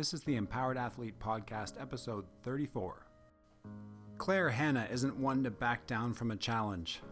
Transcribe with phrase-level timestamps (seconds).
[0.00, 3.04] This is the Empowered Athlete Podcast, episode 34.
[4.16, 7.02] Claire Hanna isn't one to back down from a challenge.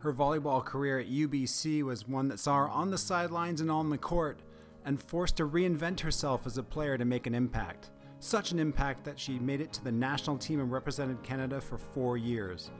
[0.00, 3.88] Her volleyball career at UBC was one that saw her on the sidelines and on
[3.88, 4.40] the court,
[4.84, 7.88] and forced to reinvent herself as a player to make an impact.
[8.20, 11.78] Such an impact that she made it to the national team and represented Canada for
[11.78, 12.72] four years.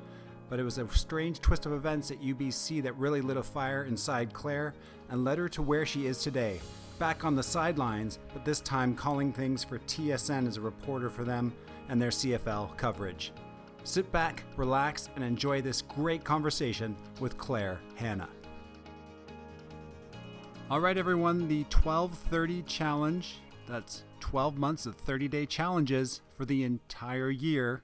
[0.50, 3.84] But it was a strange twist of events at UBC that really lit a fire
[3.84, 4.74] inside Claire
[5.08, 6.60] and led her to where she is today.
[7.03, 11.24] Back on the sidelines, but this time calling things for TSN as a reporter for
[11.24, 11.52] them
[11.88, 13.33] and their CFL coverage.
[13.83, 18.29] Sit back, relax, and enjoy this great conversation with Claire Hanna.
[20.70, 26.62] All right, everyone, the 1230 challenge that's 12 months of 30 day challenges for the
[26.62, 27.82] entire year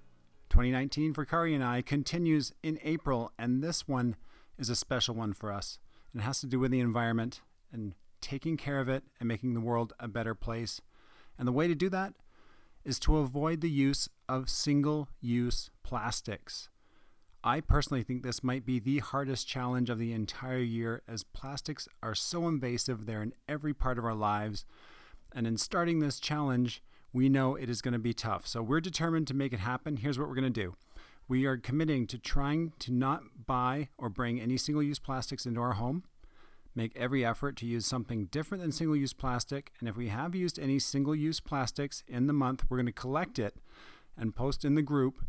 [0.48, 4.14] 2019 for Kari and I continues in April, and this one
[4.60, 5.80] is a special one for us.
[6.14, 7.40] It has to do with the environment
[7.72, 10.80] and taking care of it and making the world a better place.
[11.38, 12.14] And the way to do that
[12.84, 16.68] is to avoid the use of single use plastics.
[17.44, 21.88] I personally think this might be the hardest challenge of the entire year as plastics
[22.02, 24.64] are so invasive, they're in every part of our lives.
[25.32, 28.46] And in starting this challenge, we know it is going to be tough.
[28.46, 29.96] So we're determined to make it happen.
[29.96, 30.74] Here's what we're going to do
[31.28, 35.60] we are committing to trying to not buy or bring any single use plastics into
[35.60, 36.04] our home.
[36.78, 39.72] Make every effort to use something different than single use plastic.
[39.80, 42.92] And if we have used any single use plastics in the month, we're going to
[42.92, 43.56] collect it
[44.16, 45.24] and post in the group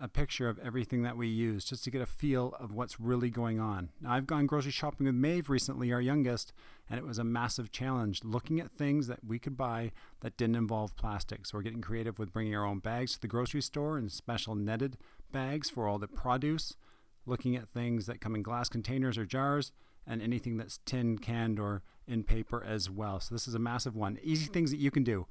[0.00, 3.28] a picture of everything that we use just to get a feel of what's really
[3.28, 3.90] going on.
[4.00, 6.54] Now, I've gone grocery shopping with Maeve recently, our youngest,
[6.88, 10.56] and it was a massive challenge looking at things that we could buy that didn't
[10.56, 11.44] involve plastic.
[11.44, 14.54] So, we're getting creative with bringing our own bags to the grocery store and special
[14.54, 14.96] netted
[15.30, 16.78] bags for all the produce,
[17.26, 19.70] looking at things that come in glass containers or jars,
[20.06, 23.20] and anything that's tin, canned, or in paper as well.
[23.20, 24.18] So, this is a massive one.
[24.22, 25.26] Easy things that you can do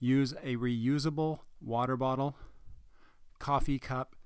[0.00, 2.36] use a reusable water bottle
[3.38, 4.16] coffee cup,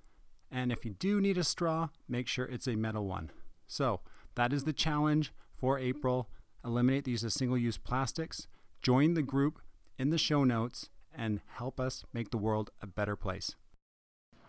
[0.51, 3.31] and if you do need a straw, make sure it's a metal one.
[3.67, 4.01] So
[4.35, 6.29] that is the challenge for April.
[6.65, 8.47] Eliminate the use of single use plastics.
[8.81, 9.61] Join the group
[9.99, 13.57] in the show notes and help us make the world a better place.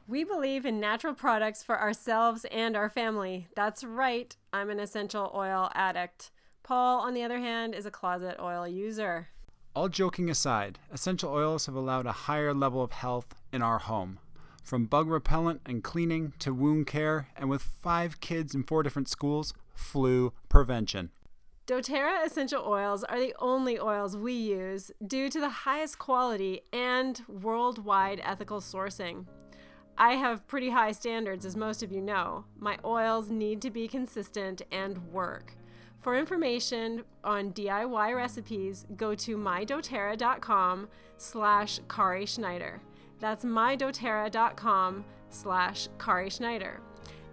[0.10, 3.48] We believe in natural products for ourselves and our family.
[3.56, 6.32] That's right, I'm an essential oil addict.
[6.64, 9.28] Paul, on the other hand, is a closet oil user.
[9.76, 14.18] All joking aside, essential oils have allowed a higher level of health in our home
[14.64, 19.10] from bug repellent and cleaning to wound care, and with five kids in four different
[19.10, 21.12] schools, flu prevention.
[21.68, 27.22] doTERRA essential oils are the only oils we use due to the highest quality and
[27.28, 29.28] worldwide ethical sourcing.
[30.02, 32.46] I have pretty high standards, as most of you know.
[32.58, 35.52] My oils need to be consistent and work.
[36.00, 40.88] For information on DIY recipes, go to mydoterra.com
[41.18, 42.80] slash Kari Schneider.
[43.20, 46.80] That's mydoterra.com slash Kari Schneider.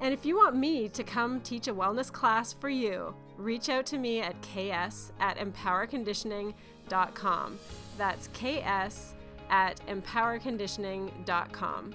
[0.00, 3.86] And if you want me to come teach a wellness class for you, reach out
[3.86, 7.58] to me at ks at empowerconditioning.com.
[7.96, 9.14] That's ks
[9.50, 11.94] at empowerconditioning.com.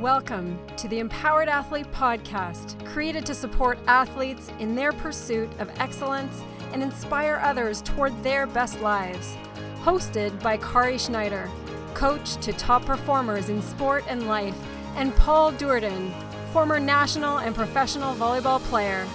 [0.00, 6.40] Welcome to the Empowered Athlete Podcast, created to support athletes in their pursuit of excellence
[6.72, 9.36] and inspire others toward their best lives
[9.82, 11.50] hosted by Kari Schneider,
[11.92, 14.56] coach to top performers in sport and life,
[14.96, 16.10] and Paul Duerden,
[16.50, 19.06] former national and professional volleyball player.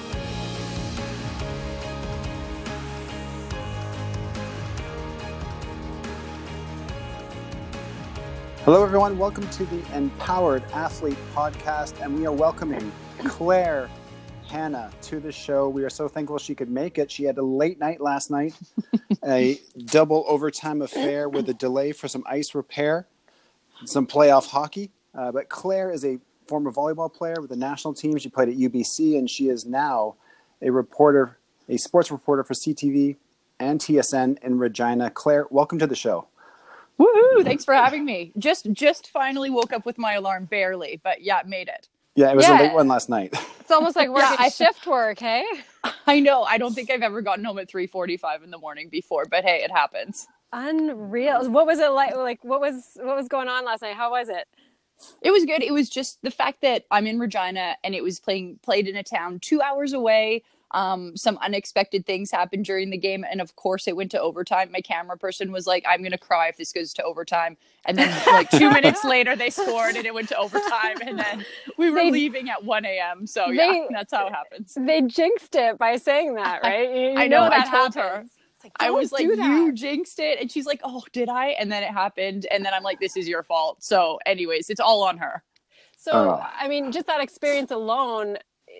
[8.66, 9.20] Hello, everyone.
[9.20, 13.88] Welcome to the Empowered Athlete Podcast, and we are welcoming Claire
[14.48, 15.70] Hanna to the show.
[15.70, 17.12] We are so thankful she could make it.
[17.12, 18.58] She had a late night last night,
[19.24, 23.06] a double overtime affair with a delay for some ice repair,
[23.86, 24.90] some playoff hockey.
[25.14, 26.18] Uh, but Claire is a
[26.48, 28.18] former volleyball player with the national team.
[28.18, 30.16] She played at UBC, and she is now
[30.64, 31.38] a reporter,
[31.70, 33.18] a sports reporter for CTV
[33.59, 35.12] and TSN in Regina.
[35.12, 36.30] Claire, welcome to the show.
[37.00, 37.44] Woohoo!
[37.44, 38.31] Thanks for having me.
[38.38, 41.89] Just just finally woke up with my alarm barely, but yeah, made it.
[42.15, 42.59] Yeah, it was yeah.
[42.59, 43.36] a late one last night.
[43.59, 45.45] It's almost like working yeah, shift work, hey?
[46.07, 46.44] I know.
[46.44, 49.63] I don't think I've ever gotten home at 3:45 in the morning before, but hey,
[49.63, 50.27] it happens.
[50.53, 51.50] Unreal.
[51.50, 53.95] What was it like like what was what was going on last night?
[53.95, 54.48] How was it?
[55.21, 55.62] It was good.
[55.62, 58.95] It was just the fact that I'm in Regina and it was playing played in
[58.95, 60.44] a town 2 hours away
[60.75, 64.72] um, some unexpected things happened during the game, and of course, it went to overtime.
[64.72, 68.10] My camera person was like, "I'm gonna cry if this goes to overtime." And then,
[68.27, 70.98] like two minutes later, they scored, and it went to overtime.
[71.01, 71.45] And then
[71.77, 73.25] we were they, leaving at 1 a.m.
[73.25, 74.77] So they, yeah, that's how it happens.
[74.77, 76.89] They jinxed it by saying that, right?
[76.89, 77.48] You, you I know.
[77.48, 77.95] know I told happens.
[77.95, 78.25] her.
[78.63, 80.39] like, I was like, do that." you jinxed it.
[80.42, 81.50] And she's like, oh, did I?
[81.50, 82.48] And then it happened.
[82.51, 83.83] And then I'm like, this is your fault.
[83.83, 85.44] So, anyways, it's all on her.
[85.98, 86.45] So Oh.
[86.60, 88.38] I mean, just that experience alone,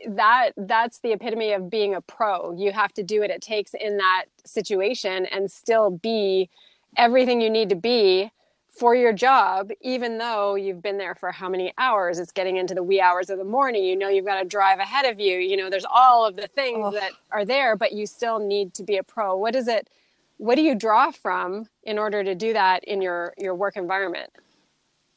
[0.08, 2.54] that that's the epitome of being a pro.
[2.54, 6.50] You have to do what it takes in that situation and still be
[6.98, 8.32] everything you need to be
[8.70, 12.20] for your job, even though you've been there for how many hours?
[12.20, 13.86] It's getting into the wee hours of the morning.
[13.86, 15.38] You know you've got to drive ahead of you.
[15.38, 18.84] You know, there's all of the things that are there, but you still need to
[18.84, 19.38] be a pro.
[19.38, 19.90] What is it?
[20.38, 24.30] What do you draw from in order to do that in your your work environment?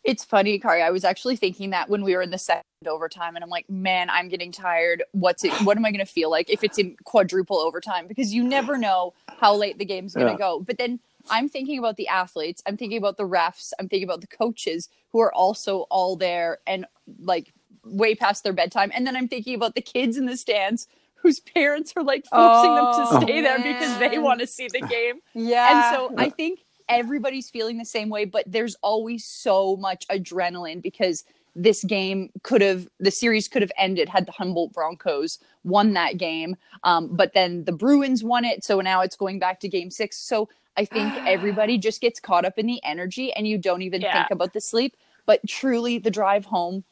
[0.09, 0.81] It's funny, Kari.
[0.81, 3.69] I was actually thinking that when we were in the second overtime, and I'm like,
[3.69, 5.03] man, I'm getting tired.
[5.13, 5.53] What's it?
[5.67, 8.07] What am I going to feel like if it's in quadruple overtime?
[8.07, 10.39] Because you never know how late the game's going to Yeah.
[10.39, 10.61] go.
[10.61, 12.63] But then I'm thinking about the athletes.
[12.67, 13.73] I'm thinking about the refs.
[13.79, 16.87] I'm thinking about the coaches who are also all there and
[17.21, 17.53] like
[17.85, 18.91] way past their bedtime.
[18.95, 22.75] And then I'm thinking about the kids in the stands whose parents are like forcing
[22.77, 25.17] them Oh, to stay there because they want to see the game.
[25.35, 25.71] Yeah.
[25.71, 30.83] And so I think everybody's feeling the same way, but there's always so much adrenaline
[30.83, 31.25] because
[31.57, 36.17] this game could have, the series could have ended had the Humboldt Broncos won that
[36.19, 36.57] game.
[36.85, 38.65] Um, but then the Bruins won it.
[38.65, 40.17] So now it's going back to game six.
[40.19, 44.03] So I think everybody just gets caught up in the energy and you don't even
[44.03, 44.13] Yeah.
[44.13, 44.97] think about the sleep.
[45.27, 46.85] But truly, the drive home,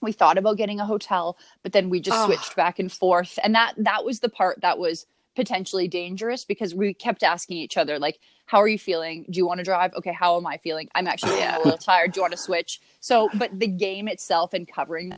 [0.00, 2.26] we thought about getting a hotel, but then we just Ugh.
[2.26, 3.38] switched back and forth.
[3.42, 7.76] And that that was the part that was potentially dangerous because we kept asking each
[7.76, 10.56] other like how are you feeling do you want to drive okay how am i
[10.58, 11.56] feeling i'm actually feeling Yeah.
[11.58, 15.12] a little tired do you want to switch so but the game itself and covering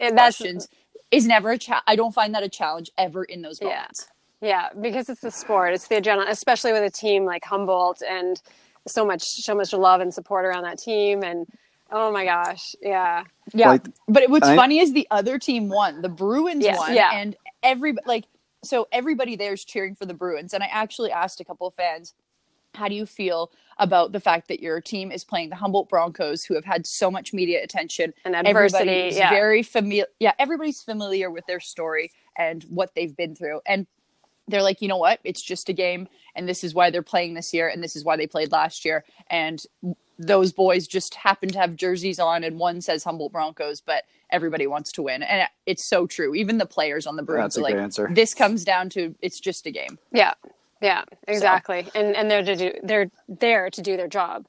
[0.00, 0.68] And questions
[1.10, 3.68] is never a challenge i don't find that a challenge ever in those Yeah.
[3.68, 4.08] moments
[4.40, 5.72] Yeah, because it's the sport.
[5.72, 8.40] It's the adrenaline, especially with a team like Humboldt and
[8.88, 11.46] so much so much love and support around that team and
[11.92, 12.74] oh my gosh.
[12.82, 13.24] Yeah.
[13.54, 16.94] yeah Like, but what's I- funny is the other team won the bruins Yes, won
[16.94, 17.10] yeah.
[17.12, 18.24] and every like
[18.64, 22.14] so everybody there's cheering for the bruins and i actually asked a couple of fans
[22.74, 26.44] how do you feel about the fact that your team is playing the Humboldt Broncos,
[26.44, 29.08] who have had so much media attention And adversity.
[29.08, 29.30] is Yeah.
[29.30, 30.06] very familiar.
[30.20, 33.86] Yeah, everybody's familiar with their story and what they've been through, and
[34.48, 35.20] they're like, you know what?
[35.24, 38.04] It's just a game, and this is why they're playing this year, and this is
[38.04, 39.62] why they played last year, and
[40.26, 44.66] those boys just happen to have jerseys on, and one says Humboldt Broncos, but everybody
[44.66, 46.34] wants to win, and it's so true.
[46.34, 48.08] Even the players on the Bruins That's a are like, answer.
[48.12, 49.98] this comes down to it's just a game.
[50.12, 50.34] Yeah.
[50.80, 51.86] Yeah, exactly.
[51.94, 54.46] And and they're to do they're there to do their job.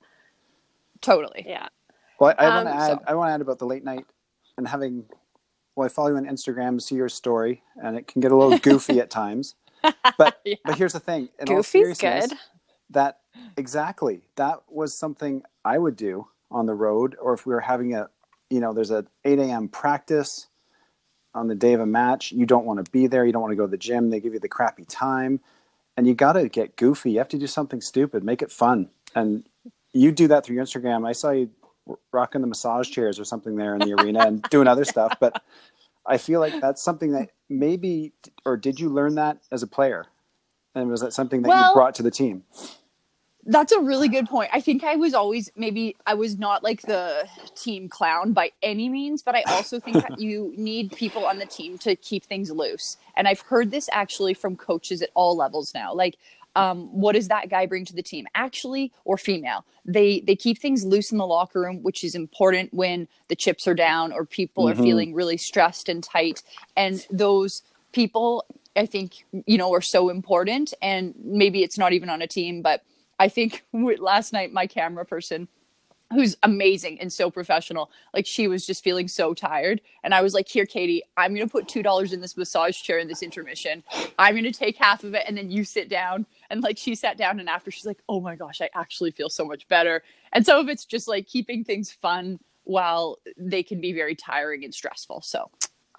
[1.01, 1.45] Totally.
[1.47, 1.67] Yeah.
[2.19, 2.87] Well, I, I Um, want to add.
[2.97, 4.05] so- I want to add about the late night
[4.57, 5.05] and having.
[5.75, 8.57] Well, I follow you on Instagram, see your story, and it can get a little
[8.69, 9.55] goofy at times.
[10.17, 10.55] But Yeah.
[10.65, 11.29] but here's the thing.
[11.39, 12.37] In all Goofy's seriousness, good.
[12.93, 13.19] That
[13.57, 17.93] exactly that was something I would do on the road, or if we were having
[17.95, 18.09] a,
[18.49, 19.67] you know, there's a 8 a.m.
[19.67, 20.47] practice
[21.33, 22.31] on the day of a match.
[22.31, 23.25] You don't want to be there.
[23.25, 24.09] You don't want to go to the gym.
[24.09, 25.39] They give you the crappy time,
[25.97, 27.11] and you got to get goofy.
[27.11, 28.23] You have to do something stupid.
[28.23, 29.43] Make it fun, and
[29.93, 31.07] you do that through your Instagram.
[31.07, 31.49] I saw you
[32.11, 35.17] rocking the massage chairs or something there in the arena and doing other stuff.
[35.19, 35.41] But
[36.05, 38.13] I feel like that's something that maybe,
[38.45, 40.05] or did you learn that as a player?
[40.75, 42.43] And was that something that you brought to the team?
[43.45, 44.51] That's a really good point.
[44.53, 48.89] I think I was always maybe I was not like the team clown by any
[48.89, 52.51] means, but I also think that you need people on the team to keep things
[52.51, 52.97] loose.
[53.17, 55.93] And I've heard this actually from coaches at all levels now.
[55.93, 56.17] Like,
[56.55, 58.27] um, what does that guy bring to the team?
[58.35, 62.73] Actually, or female, they they keep things loose in the locker room, which is important
[62.73, 64.83] when the chips are down or people are Mhm.
[64.83, 66.43] feeling really stressed and tight.
[66.77, 68.45] And those people,
[68.77, 70.73] I think, you know, are so important.
[70.81, 72.83] And maybe it's not even on a team, but
[73.19, 75.47] I think last night my camera person
[76.11, 79.81] who's amazing and so professional like she was just feeling so tired.
[80.03, 82.99] And I was like here Katie I'm going to put $2 in this massage chair
[82.99, 83.83] in this intermission.
[84.19, 86.25] I'm going to take half of it and then you sit down.
[86.49, 89.29] And like she sat down and after she's like oh my gosh I actually feel
[89.29, 90.03] so much better.
[90.31, 94.63] And some of it's just like keeping things fun while they can be very tiring
[94.63, 95.49] and stressful so.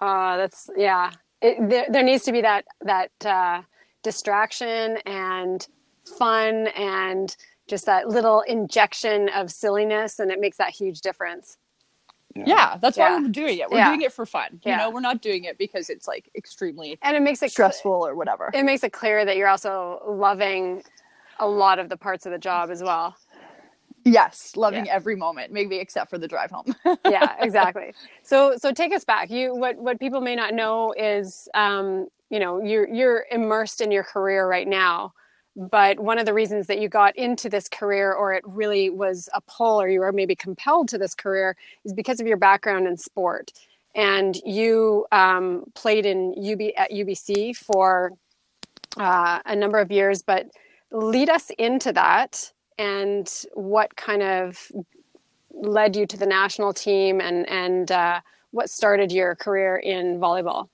[0.01, 1.11] Uh, that's yeah.
[1.41, 3.61] It, there, there needs to be that that uh,
[4.03, 5.67] distraction and
[6.05, 7.35] fun and
[7.67, 11.57] just that little injection of silliness, and it makes that huge difference.
[12.35, 12.77] yeah.
[12.81, 13.69] That's why we're doing it.
[13.71, 13.89] We're Yeah.
[13.89, 14.59] doing it for fun.
[14.63, 17.91] You know we're not doing it because it's like extremely And it makes it stressful
[17.91, 18.51] or whatever.
[18.53, 20.83] It makes it clear that you're also loving
[21.39, 23.15] a lot of the parts of the job as well.
[24.03, 26.75] Yes, loving every moment, maybe except for the drive home.
[27.09, 27.93] yeah exactly.
[28.23, 29.31] So so take us back.
[29.31, 33.91] You what what people may not know is um you know you're you're immersed in
[33.91, 35.13] your career right now
[35.55, 39.29] but one of the reasons that you got into this career or it really was
[39.33, 42.87] a pull or you were maybe compelled to this career is because of your background
[42.87, 43.53] in sport.
[43.95, 48.11] And you um, played in UB at UBC for
[48.97, 50.47] uh, a number of years but
[50.91, 54.71] lead us into that and what kind of
[55.51, 58.19] led you to the national team and and uh,
[58.51, 60.69] what started your career in volleyball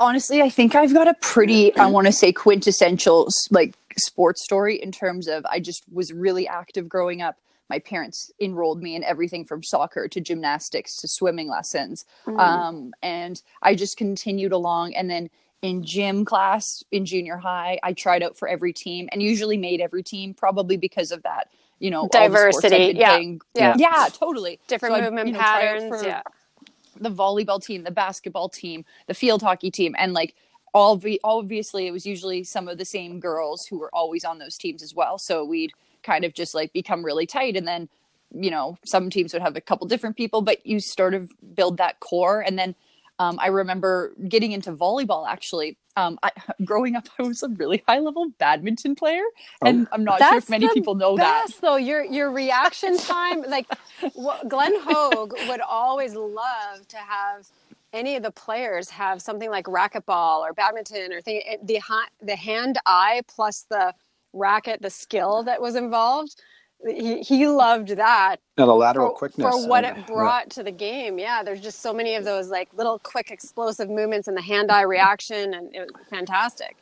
[0.00, 4.80] honestly i think i've got a pretty i want to say quintessential like sports story
[4.82, 7.36] in terms of i just was really active growing up.
[7.68, 12.04] My parents enrolled me in everything from soccer to gymnastics to swimming lessons.
[12.26, 12.40] Mm.
[12.40, 14.94] um, and i just continued along.
[14.94, 15.30] And then
[15.62, 19.80] in gym class in junior high i tried out for every team and usually made
[19.82, 22.94] every team probably because of that you know diversity.
[22.96, 23.20] yeah.
[23.54, 23.74] Yeah.
[23.76, 24.58] Yeah totally.
[24.68, 26.02] Different so movement I, you know, patterns.
[26.02, 26.22] Yeah
[27.00, 30.34] the volleyball team the basketball team the field hockey team and like
[30.72, 34.56] all obviously it was usually some of the same girls who were always on those
[34.56, 35.18] teams as well.
[35.18, 37.88] So we'd kind of just like become really tight and then
[38.32, 41.76] you know some teams would have a couple different people but you sort of build
[41.78, 42.40] that core.
[42.40, 42.74] And then
[43.20, 45.76] um, I remember getting into volleyball actually.
[45.94, 46.30] Um, I,
[46.64, 49.24] growing up, I was a really high level badminton player,
[49.62, 49.66] oh.
[49.68, 51.66] and I'm not sure if many people know best, that.
[51.66, 53.66] Though your your reaction time, like
[54.48, 57.46] Glenn Hoag would always love to have
[57.92, 61.42] any of the players have something like racquetball or badminton or thing.
[61.62, 61.78] The
[62.22, 63.92] the hand eye plus the
[64.32, 66.40] racket, the skill that was involved
[66.86, 70.54] he, he loved that and the lateral for, quickness for what it brought yeah.
[70.54, 74.28] to the game yeah there's just so many of those like little quick explosive movements
[74.28, 76.76] and the hand-eye reaction and it was fantastic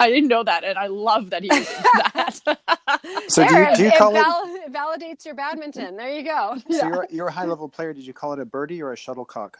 [0.00, 1.82] I didn't know that, and I love that he was into
[2.14, 3.28] that.
[3.28, 5.94] so there, do you, do you call it, val- it, validates your badminton?
[5.94, 6.56] There you go.
[6.70, 6.88] So yeah.
[6.88, 7.92] you're, you're a high level player.
[7.92, 9.58] Did you call it a birdie or a shuttlecock?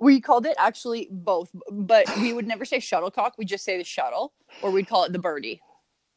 [0.00, 3.38] We called it actually both, but we would never say shuttlecock.
[3.38, 5.62] We just say the shuttle, or we'd call it the birdie.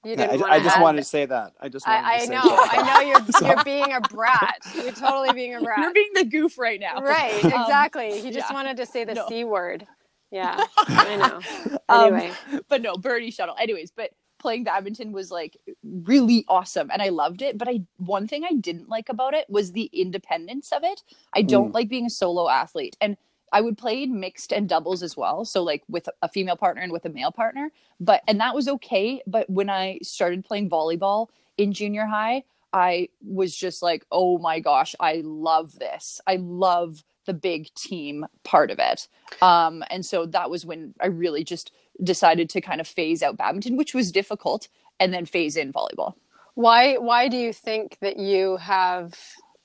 [0.07, 1.53] You didn't I, I just wanted to say that.
[1.59, 2.41] I just I, I know.
[2.41, 4.59] I know you're you're being a brat.
[4.73, 5.79] You're totally being a brat.
[5.79, 7.01] You're being the goof right now.
[7.01, 7.43] Right.
[7.43, 8.13] Um, exactly.
[8.13, 8.53] Um, he just yeah.
[8.53, 9.27] wanted to say the no.
[9.27, 9.85] c word.
[10.31, 10.63] Yeah.
[10.77, 11.77] I know.
[11.89, 13.55] Um, anyway, um, but no birdie shuttle.
[13.59, 17.57] Anyways, but playing badminton was like really awesome and I loved it.
[17.57, 21.01] But I one thing I didn't like about it was the independence of it.
[21.33, 21.73] I don't mm.
[21.73, 22.95] like being a solo athlete.
[23.01, 23.17] And
[23.51, 25.46] I would play mixed and doubles as well.
[25.46, 27.72] So like with a female partner and with a male partner.
[28.00, 29.22] But and that was okay.
[29.25, 31.27] But when I started playing volleyball
[31.58, 36.20] in junior high, I was just like, oh my gosh, I love this.
[36.27, 39.08] I love the big team part of it.
[39.42, 41.72] Um, and so that was when I really just
[42.04, 44.68] decided to kind of phase out badminton, which was difficult,
[45.00, 46.16] and then phase in volleyball.
[46.56, 49.13] Why why do you think that you have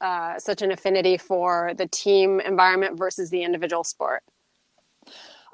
[0.02, 4.24] uh, such an affinity for the team environment versus the individual sport?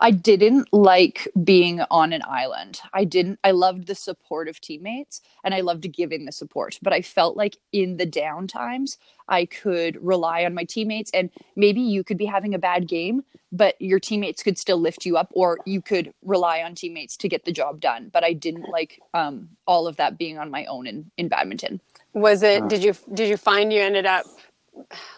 [0.00, 2.81] I didn't like being on an island.
[2.93, 6.78] I didn't, I loved the support of teammates and I loved giving the support.
[6.83, 8.97] But I felt like in the down times,
[9.28, 13.25] I could rely on my teammates and maybe you could be having a bad game,
[13.50, 17.28] but your teammates could still lift you up or you could rely on teammates to
[17.28, 18.11] get the job done.
[18.12, 21.81] But I didn't like um, all of that being on my own in, in badminton.
[22.12, 24.26] Was it, did you, did you find you ended up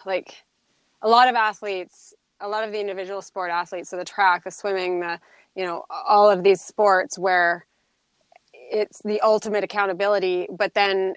[0.07, 0.43] like
[1.03, 4.51] a lot of athletes a lot of the individual sport athletes so the track the
[4.51, 5.19] swimming the
[5.55, 7.65] you know all of these sports where
[8.53, 11.13] it's the ultimate accountability but then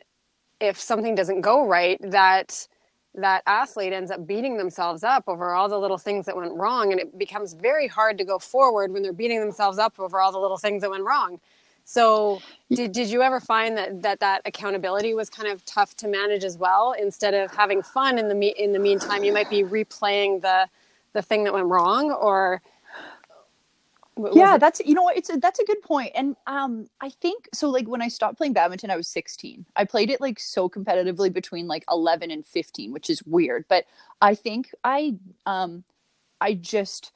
[0.61, 2.66] if something doesn't go right that
[3.14, 6.90] that athlete ends up beating themselves up over all the little things that went wrong
[6.93, 10.33] and it becomes very hard to go forward when they're beating themselves up over all
[10.33, 11.38] the little things that went wrong
[11.85, 12.40] so
[12.71, 16.43] did, did you ever find that, that that accountability was kind of tough to manage
[16.43, 16.95] as well?
[16.99, 20.66] Instead of having fun in the me- in the meantime, you might be replaying the
[21.14, 22.61] the thing that went wrong, or
[24.33, 27.49] yeah, that's you know what it's a, that's a good point, and um, I think
[27.52, 27.71] so.
[27.71, 29.66] Like when I stopped playing badminton, I was 16.
[29.75, 33.87] I played it like so competitively between like 11 and 15, which is weird, but
[34.21, 35.16] I think I
[35.47, 35.85] um,
[36.40, 37.12] I just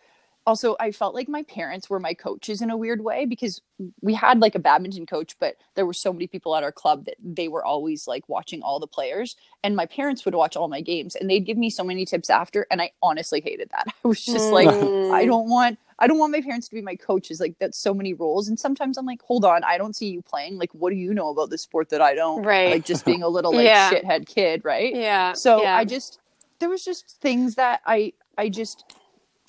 [0.48, 3.60] also i felt like my parents were my coaches in a weird way because
[4.00, 7.04] we had like a badminton coach but there were so many people at our club
[7.04, 10.66] that they were always like watching all the players and my parents would watch all
[10.66, 13.86] my games and they'd give me so many tips after and i honestly hated that
[14.04, 15.12] i was just like mm.
[15.12, 17.92] i don't want i don't want my parents to be my coaches like that's so
[17.92, 20.88] many roles and sometimes i'm like hold on i don't see you playing like what
[20.88, 23.54] do you know about the sport that i don't right like just being a little
[23.54, 23.90] like yeah.
[23.90, 25.76] shithead kid right yeah so yeah.
[25.76, 26.20] i just
[26.58, 28.94] there was just things that i i just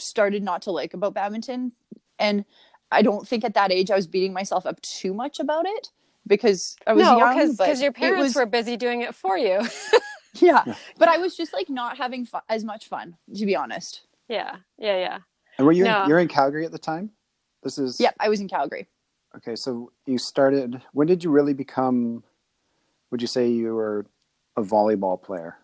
[0.02, 1.72] started not to like about badminton.
[2.18, 2.46] And
[2.92, 5.90] I don't think at that age I was beating myself up too much about it
[6.28, 7.56] because I was no, young.
[7.56, 9.62] because your parents was, were busy doing it for you.
[10.36, 14.02] yeah, but I was just like not having fun, as much fun, to be honest.
[14.28, 15.18] Yeah, yeah, yeah.
[15.58, 16.04] And were you no.
[16.04, 17.12] in, you're in Calgary at the time?
[17.64, 18.00] This is.
[18.00, 18.88] Yep, I was in Calgary.
[19.36, 20.82] Okay, so you started.
[20.94, 22.24] When did you really become?
[23.12, 24.06] Would you say you were
[24.56, 25.58] a volleyball player?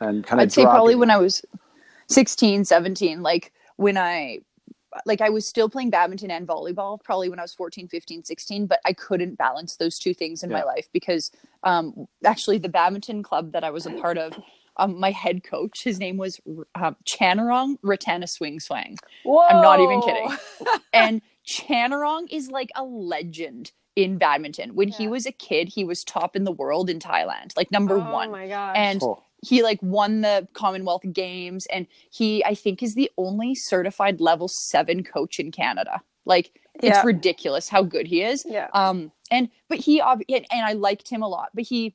[0.00, 0.44] And kind of.
[0.44, 1.44] I'd say probably when I was
[2.08, 3.22] 16, 17.
[3.22, 4.40] Like when I
[5.06, 8.66] like I was still playing badminton and volleyball probably when I was 14, 15, 16,
[8.66, 11.32] but I couldn't balance those two things in my life because
[11.64, 14.38] um, actually the badminton club that I was a part of,
[14.76, 16.40] um, my head coach, his name was
[16.74, 18.96] um, Chanarong Ratanaseangsuang.
[19.48, 20.36] I'm not even kidding.
[20.92, 24.74] and Chanarong is like a legend in badminton.
[24.74, 27.96] When he was a kid, he was top in the world in Thailand, like number
[27.96, 28.30] oh one.
[28.30, 28.74] my gosh.
[28.76, 29.24] And Cool.
[29.44, 34.48] He like won the Commonwealth Games and he I think is the only certified level
[34.48, 36.00] 7 coach in Canada.
[36.24, 37.02] Like it's Yeah.
[37.04, 38.44] ridiculous how good he is.
[38.48, 38.68] yeah.
[38.72, 41.94] Um and but he and, and I liked him a lot, but he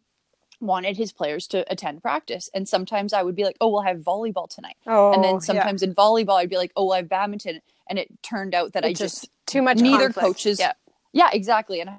[0.61, 3.97] wanted his players to attend practice and sometimes I would be like, "Oh, we'll have
[3.99, 7.61] volleyball tonight." Oh, and then sometimes in volleyball I'd be like, "Oh, I have badminton."
[7.89, 10.25] And it turned out that I It's just too much neither conflict.
[10.27, 10.73] coaches Yeah.
[11.13, 11.97] yeah exactly and i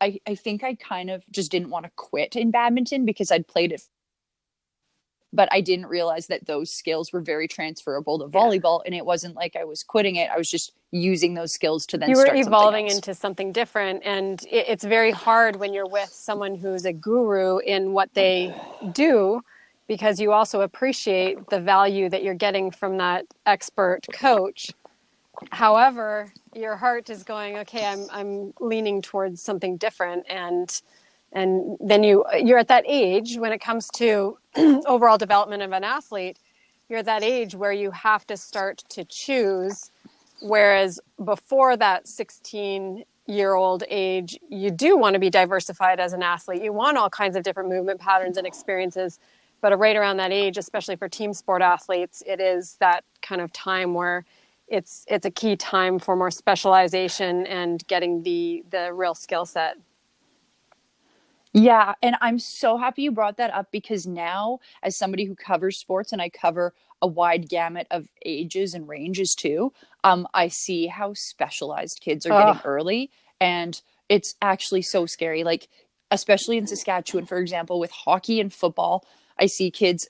[0.00, 3.46] i I think i kind of just didn't want to quit in badminton because i'd
[3.48, 3.82] played it
[5.32, 8.40] but i didn't realize that those skills were very transferable to Yeah.
[8.40, 11.86] volleyball and it wasn't like i was quitting it i was just using those skills
[11.86, 12.94] to then you were start something evolving else.
[12.96, 17.58] into something different and it, it's very hard when you're with someone who's a guru
[17.58, 18.52] in what they
[18.92, 19.40] do
[19.88, 24.70] because you also appreciate the value that you're getting from that expert coach
[25.52, 30.82] however your heart is going okay i'm i'm leaning towards something different and
[31.32, 34.36] and then you you're at that age when it comes to
[34.86, 36.38] overall development of an athlete
[36.88, 39.90] you're at that age where you have to start to choose
[40.40, 46.22] whereas before that 16 year old age you do want to be diversified as an
[46.22, 46.62] athlete.
[46.62, 49.18] You want all kinds of different movement patterns and experiences
[49.60, 53.52] but right around that age especially for team sport athletes it is that kind of
[53.52, 54.24] time where
[54.70, 59.76] it's it's a key time for more specialization and getting the the real skill set
[61.52, 65.78] Yeah, and I'm so happy you brought that up because now, as somebody who covers
[65.78, 69.72] sports and I cover a wide gamut of ages and ranges too,
[70.04, 73.10] um, I see how specialized kids are getting early,
[73.40, 75.42] and it's actually so scary.
[75.42, 75.68] Like,
[76.12, 79.04] especially in Saskatchewan, for example, with hockey and football,
[79.38, 80.08] I see kids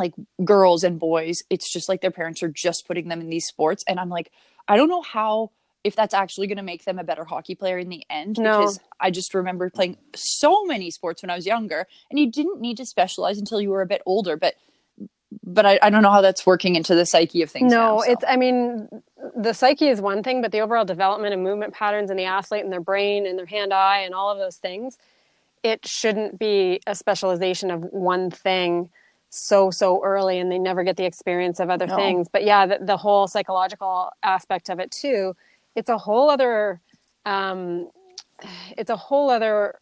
[0.00, 1.44] like girls and boys.
[1.48, 4.32] It's just like their parents are just putting them in these sports, and I'm like,
[4.66, 5.52] I don't know how
[5.84, 8.58] if that's actually going to make them a better hockey player in the end No.
[8.58, 12.60] because I just remember playing so many sports when I was younger and you didn't
[12.60, 14.54] need to specialize until you were a bit older but
[15.44, 18.02] but I, I don't know how that's working into the psyche of things now, no
[18.02, 18.12] so.
[18.12, 18.88] it's i mean
[19.36, 22.64] the psyche is one thing but the overall development and movement patterns in the athlete
[22.64, 24.98] and their brain and their hand eye and all of those things
[25.62, 28.90] it shouldn't be a specialization of one thing
[29.30, 31.96] so so early and they never get the experience of other No.
[31.96, 35.36] things but yeah the, the whole psychological aspect of it too
[35.76, 36.80] it's a whole other
[37.26, 37.90] um,
[38.78, 39.78] it's a whole other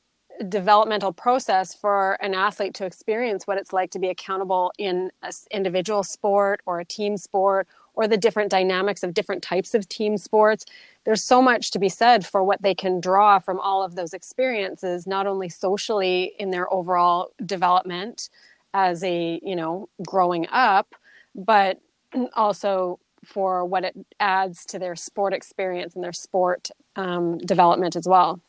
[0.48, 5.32] developmental process for an athlete to experience what it's like to be accountable in an
[5.50, 10.16] individual sport or a team sport or the different dynamics of different types of team
[10.18, 10.64] sports
[11.04, 14.14] there's so much to be said for what they can draw from all of those
[14.14, 18.30] experiences not only socially in their overall development
[18.74, 20.88] as a you know growing up
[21.34, 21.80] but
[22.34, 28.06] also for what it adds to their sport experience and their sport um, development as
[28.08, 28.40] well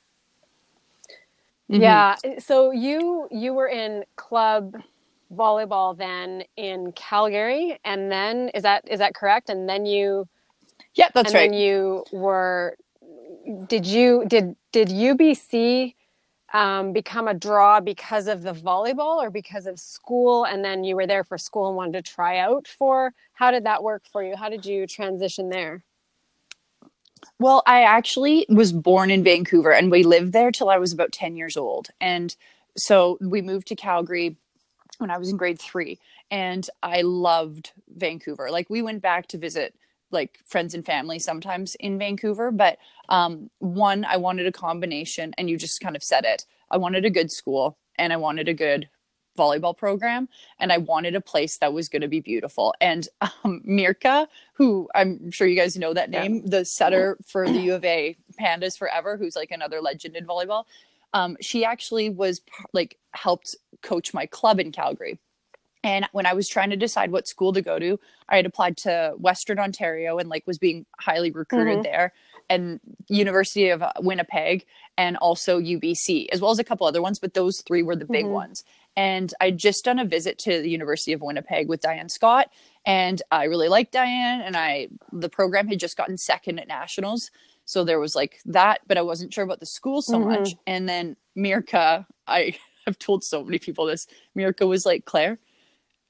[1.72, 2.06] Mhm.
[2.06, 2.18] yeah.
[2.40, 4.76] So you you were in club
[5.34, 9.50] volleyball then in Calgary, and then is that is that correct?
[9.50, 10.28] And then you
[10.96, 12.78] yeah that's and right then you were
[13.68, 15.96] did you did did UBC
[16.54, 20.46] um, become a draw because of the volleyball or because of school?
[20.46, 23.14] And then you were there for school and wanted to try out for.
[23.34, 24.36] How did that work for you?
[24.36, 25.84] How did you transition there?
[27.40, 31.12] Well, I actually was born in Vancouver and we lived there till I was about
[31.12, 31.90] 10 years old.
[32.00, 32.36] And
[32.78, 34.38] so we moved to Calgary
[34.98, 36.00] when I was in grade three.
[36.32, 38.52] And I loved Vancouver.
[38.52, 39.74] Like we went back to visit
[40.12, 42.52] like friends and family sometimes in Vancouver.
[42.52, 42.78] But
[43.10, 46.46] um, one, I wanted a combination, and you just kind of said it.
[46.72, 48.90] I wanted a good school and I wanted a good
[49.38, 50.28] volleyball program
[50.60, 52.74] and I wanted a place that was going to be beautiful.
[52.82, 56.24] And um, Mirka, who I'm sure you guys know that Yeah.
[56.24, 60.26] name, the setter for the U of A Pandas Forever, who's like another legend in
[60.26, 60.66] volleyball.
[61.14, 62.42] Um, she actually was
[62.74, 65.20] like helped coach my club in Calgary.
[65.84, 68.76] And when I was trying to decide what school to go to, I had applied
[68.78, 71.84] to Western Ontario and like was being highly recruited Mhm.
[71.84, 72.14] there,
[72.50, 74.66] and University of uh, Winnipeg,
[74.98, 77.18] and also UBC, as well as a couple other ones.
[77.20, 78.32] But those three were the big Mhm.
[78.32, 78.64] ones.
[78.98, 82.52] And I'd just done a visit to the University of Winnipeg with Diane Scott,
[82.86, 84.42] and I really liked Diane.
[84.42, 87.32] And I the program had just gotten second at nationals,
[87.64, 90.26] so there was like that, but I wasn't sure about the school so Mhm.
[90.26, 90.56] much.
[90.68, 94.08] And then Mirka, I have told so many people this.
[94.36, 95.40] Mirka was like, Claire,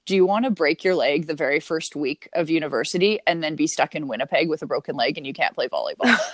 [0.06, 3.56] do you want to break your leg the very first week of university and then
[3.56, 6.18] be stuck in Winnipeg with a broken leg and you can't play volleyball?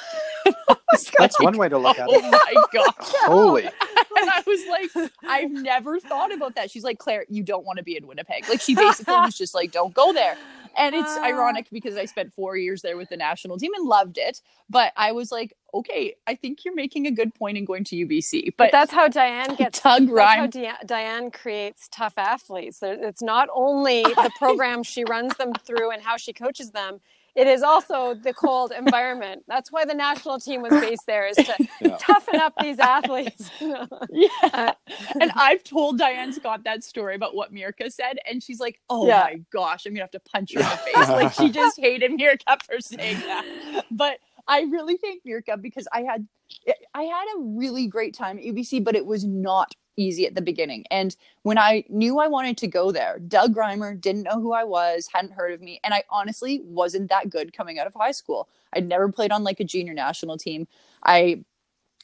[1.17, 2.21] That's one way to look at it.
[2.23, 2.93] Oh my god.
[3.25, 3.63] Holy.
[3.65, 3.71] and
[4.29, 6.69] I was like, I've never thought about that.
[6.71, 8.47] She's like, Claire, you don't want to be in Winnipeg.
[8.47, 10.37] Like she basically was just like, don't go there.
[10.77, 11.23] And it's Ah.
[11.25, 14.41] ironic because I spent four years there with the national team and loved it.
[14.69, 17.95] But I was like, okay, I think you're making a good point in going to
[18.07, 18.53] UBC.
[18.57, 19.79] But But, that's how Diane gets.
[19.81, 20.47] Tug That's how
[20.85, 22.79] Diane creates tough athletes.
[22.81, 26.99] It's not only the program she runs them through and how she coaches them.
[27.35, 29.43] It is also the cold environment.
[29.47, 31.97] That's why the national team was based there, is to Yeah.
[31.99, 33.51] toughen up these athletes.
[34.09, 34.73] yeah.
[35.19, 39.07] And I've told Diane Scott that story about what Mirka said, and she's like, "Oh
[39.07, 39.21] Yeah.
[39.23, 42.11] my gosh, I'm gonna have to punch her in the face." like she just hated
[42.11, 43.45] Mirka for saying that.
[43.91, 46.27] But I really thank Mirka because I had
[46.93, 50.41] I had a really great time at UBC, but it was not easy at the
[50.41, 50.85] beginning.
[50.91, 54.63] And when I knew I wanted to go there, Doug Reimer didn't know who I
[54.63, 58.11] was, hadn't heard of me, and I honestly wasn't that good coming out of high
[58.11, 58.47] school.
[58.73, 60.67] I'd never played on like a junior national team.
[61.03, 61.43] I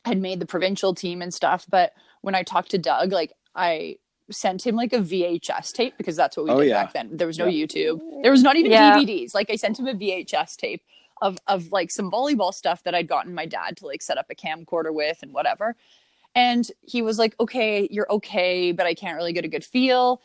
[0.05, 3.97] had made the provincial team and stuff, but when I talked to Doug, like I
[4.31, 6.83] sent him like a VHS tape because that's what we Oh, did yeah.
[6.83, 7.09] back then.
[7.17, 7.65] There was no Yeah.
[7.65, 7.99] YouTube.
[8.23, 8.97] There was not even Yeah.
[8.97, 9.35] DVDs.
[9.35, 10.81] Like I sent him a VHS tape
[11.21, 14.27] of of like some volleyball stuff that I'd gotten my dad to like set up
[14.29, 15.75] a camcorder with and whatever.
[16.35, 20.21] And he was like, "Okay, you're okay, but I can't really get a good feel."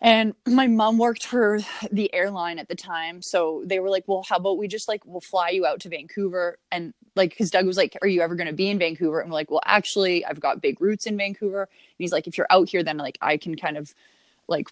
[0.00, 1.60] And my mom worked for
[1.92, 5.06] the airline at the time, so they were like, "Well, how about we just like
[5.06, 8.34] we'll fly you out to Vancouver and like because Doug was like, "Are you ever
[8.34, 11.16] going to be in Vancouver?" And we're like, "Well, actually, I've got big roots in
[11.16, 13.94] Vancouver." And he's like, "If you're out here, then like I can kind of
[14.48, 14.68] like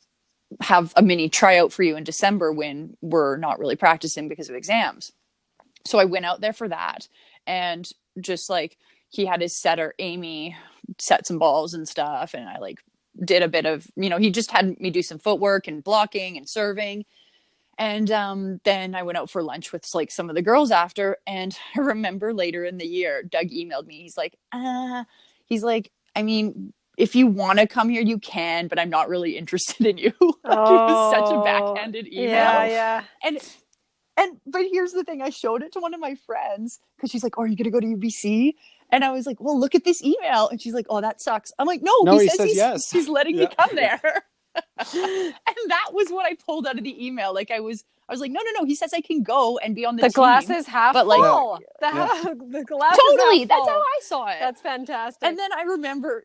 [0.60, 4.56] have a mini tryout for you in December when we're not really practicing because of
[4.56, 5.12] exams."
[5.86, 7.08] So I went out there for that,
[7.46, 7.88] and
[8.20, 8.76] just like
[9.08, 10.56] he had his setter Amy
[10.98, 12.80] set some balls and stuff, and I like
[13.24, 16.36] did a bit of you know he just had me do some footwork and blocking
[16.36, 17.04] and serving
[17.80, 21.16] and um, then I went out for lunch with like some of the girls after.
[21.26, 24.02] And I remember later in the year, Doug emailed me.
[24.02, 25.04] He's like, uh,
[25.46, 29.08] he's like, I mean, if you want to come here, you can, but I'm not
[29.08, 30.12] really interested in you.
[30.20, 32.28] like, it was such a Oh, backhanded email.
[32.28, 33.04] yeah, yeah.
[33.24, 33.38] And
[34.20, 37.24] and but here's the thing: I showed it to one of my friends because she's
[37.24, 38.54] like, "Oh, are you gonna go to UBC?"
[38.92, 41.52] And I was like, "Well, look at this email." And she's like, "Oh, that sucks."
[41.58, 42.90] I'm like, "No, No, he, he says, says he's, yes.
[42.90, 44.00] he's letting me come there."
[44.94, 45.34] and
[45.68, 47.32] that was what I pulled out of the email.
[47.34, 49.74] Like I was, I was like, "No, no, no." He says I can go and
[49.74, 50.14] be on the, The team.
[50.14, 51.58] glass is half but, like- full.
[51.80, 52.06] The, Yeah.
[52.08, 53.42] ha- the glass totally.
[53.42, 53.68] Is half That's full.
[53.68, 54.36] how I saw it.
[54.40, 55.26] That's fantastic.
[55.28, 56.24] and then I remember,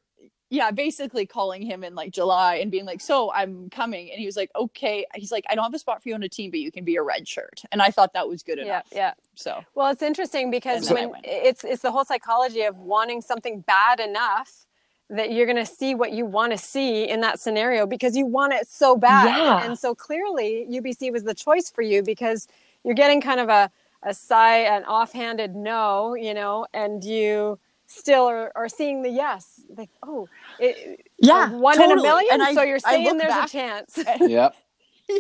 [0.56, 4.26] yeah, basically calling him in like July and being like, "So I'm coming," and he
[4.26, 6.50] was like, "Okay." He's like, "I don't have a spot for you on a team,
[6.52, 8.86] but you can be a red shirt," and I thought that was good enough.
[8.92, 8.98] yeah.
[8.98, 9.14] yeah.
[9.36, 14.00] So Well, it's interesting because when it's it's the whole psychology of wanting something bad
[14.00, 14.66] enough
[15.10, 18.26] that you're going to see what you want to see in that scenario because you
[18.26, 19.26] want it so bad.
[19.26, 19.64] Yeah.
[19.64, 22.48] And so clearly UBC was the choice for you because
[22.84, 23.70] you're getting kind of a
[24.02, 29.62] a sigh an offhanded no, you know, and you still are, are seeing the yes.
[29.76, 30.28] Like, oh,
[30.60, 32.34] it, yeah, one in a million.
[32.34, 34.00] And I- so you're saying there's back- a chance.
[34.20, 34.56] Yep.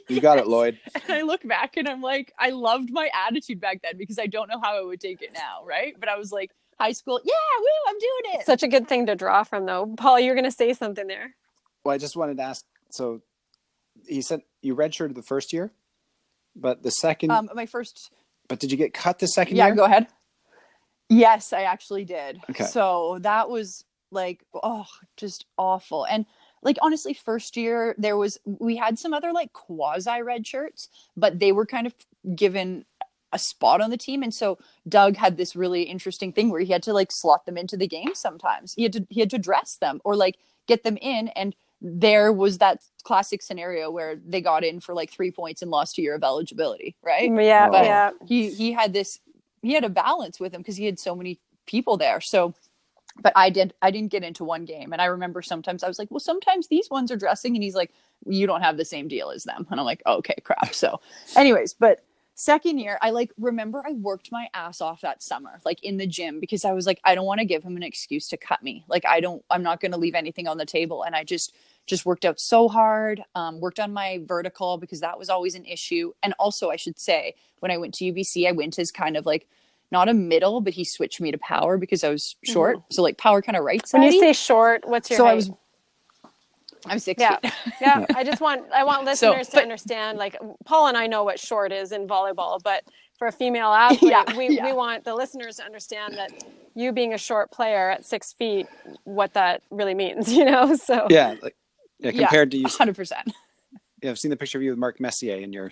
[0.10, 0.80] You got it, Lloyd.
[0.96, 4.26] And I look back and I'm like, I loved my attitude back then because I
[4.26, 5.96] don't know how I would take it now, right?
[6.00, 6.50] But I was like,
[6.80, 8.46] high school, yeah, woo, I'm doing it.
[8.48, 9.94] Such a good thing to draw from, though.
[9.96, 11.36] Paul, you're going to say something there.
[11.84, 12.66] Well, I just wanted to ask.
[12.90, 13.22] So,
[14.08, 15.72] he said you redshirted the first year,
[16.56, 17.32] but the second.
[17.32, 18.12] um, my first,
[18.48, 19.76] but did you get cut the second yeah, year?
[19.76, 20.08] go ahead.
[21.10, 22.42] Yes, I actually did.
[22.50, 22.64] Okay.
[22.66, 24.86] So that was like, oh,
[25.18, 26.06] just awful.
[26.06, 26.26] And
[26.64, 31.40] like honestly, first year there was we had some other like quasi red shirts, but
[31.40, 31.94] they were kind of
[32.36, 32.86] given
[33.32, 34.24] a spot on the team.
[34.24, 37.58] And so Doug had this really interesting thing where he had to like slot them
[37.58, 38.74] into the game sometimes.
[38.76, 40.38] He had to he had to dress them or like
[40.68, 45.12] get them in and there was that classic scenario where they got in for like
[45.12, 47.30] three points and lost a year of eligibility, right?
[47.30, 48.12] Mm, yeah, But- yeah.
[48.26, 49.20] he he had this
[49.66, 52.22] he had a balance with him because he had so many people there.
[52.22, 52.54] So
[53.22, 54.92] but i did i didn't get into one game.
[54.94, 57.76] And i remember sometimes i was like well sometimes these ones are dressing and he's
[57.76, 57.92] like
[58.26, 59.66] you don't have the same deal as them.
[59.72, 60.74] And i'm like okay crap.
[60.74, 61.00] So
[61.36, 62.04] anyways but
[62.38, 66.06] second year i like remember i worked my ass off that summer like in the
[66.06, 68.62] gym because i was like i don't want to give him an excuse to cut
[68.62, 68.84] me.
[68.90, 71.04] Like i don't i'm not going to leave anything on the table.
[71.04, 75.18] And i just just worked out so hard um, worked on my vertical because that
[75.20, 78.52] was always an issue and also i should say when i went to ubc i
[78.52, 79.48] went as kind of like
[79.92, 83.18] not a middle but he switched me to power because i was short so like
[83.18, 85.32] power kind of right When you say short, what's your so height?
[85.32, 85.52] i was
[86.88, 87.38] i'm six Yeah.
[87.40, 90.18] feet yeah, I just want I want So, listeners to understand.
[90.18, 92.84] Like Paul and I know what short is in volleyball, but
[93.18, 94.66] for a female athlete, Yeah, we, yeah.
[94.66, 96.32] we want the listeners to understand that
[96.76, 98.68] you being a short player at six feet,
[99.04, 100.32] what that really means.
[100.34, 101.36] You know, so Yeah.
[101.42, 101.56] Like,
[102.14, 102.22] yeah.
[102.22, 102.28] Yeah.
[102.28, 102.66] Compared to you.
[102.66, 103.24] 100%
[104.02, 105.72] yeah, I've seen the picture of you with Mark Messier, and you're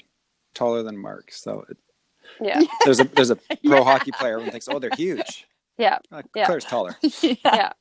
[0.55, 1.31] taller than Mark.
[1.31, 1.77] So it,
[2.41, 2.61] Yeah.
[2.85, 3.83] there's a there's a pro Yeah.
[3.83, 5.47] hockey player who thinks, oh, they're huge.
[5.77, 5.99] Yeah.
[6.11, 6.45] Uh, Yeah.
[6.45, 6.95] Claire's taller.
[7.21, 7.35] yeah.
[7.45, 7.71] Yeah.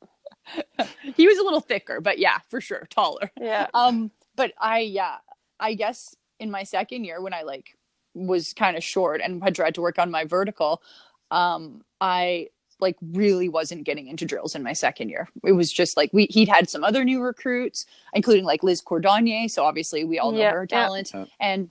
[1.16, 3.30] he was a little thicker, but yeah, for sure, taller.
[3.40, 3.68] Yeah.
[3.74, 5.16] Um, but I yeah,
[5.60, 7.76] I guess in my second year when I like
[8.14, 10.82] was kind of short and had tried to work on my vertical,
[11.30, 12.48] um, I
[12.82, 15.28] like really wasn't getting into drills in my second year.
[15.44, 19.50] It was just like we he'd had some other new recruits, including like Liz Cordonier.
[19.50, 21.12] So obviously we all know Yeah, her talent.
[21.14, 21.24] Yeah.
[21.40, 21.70] And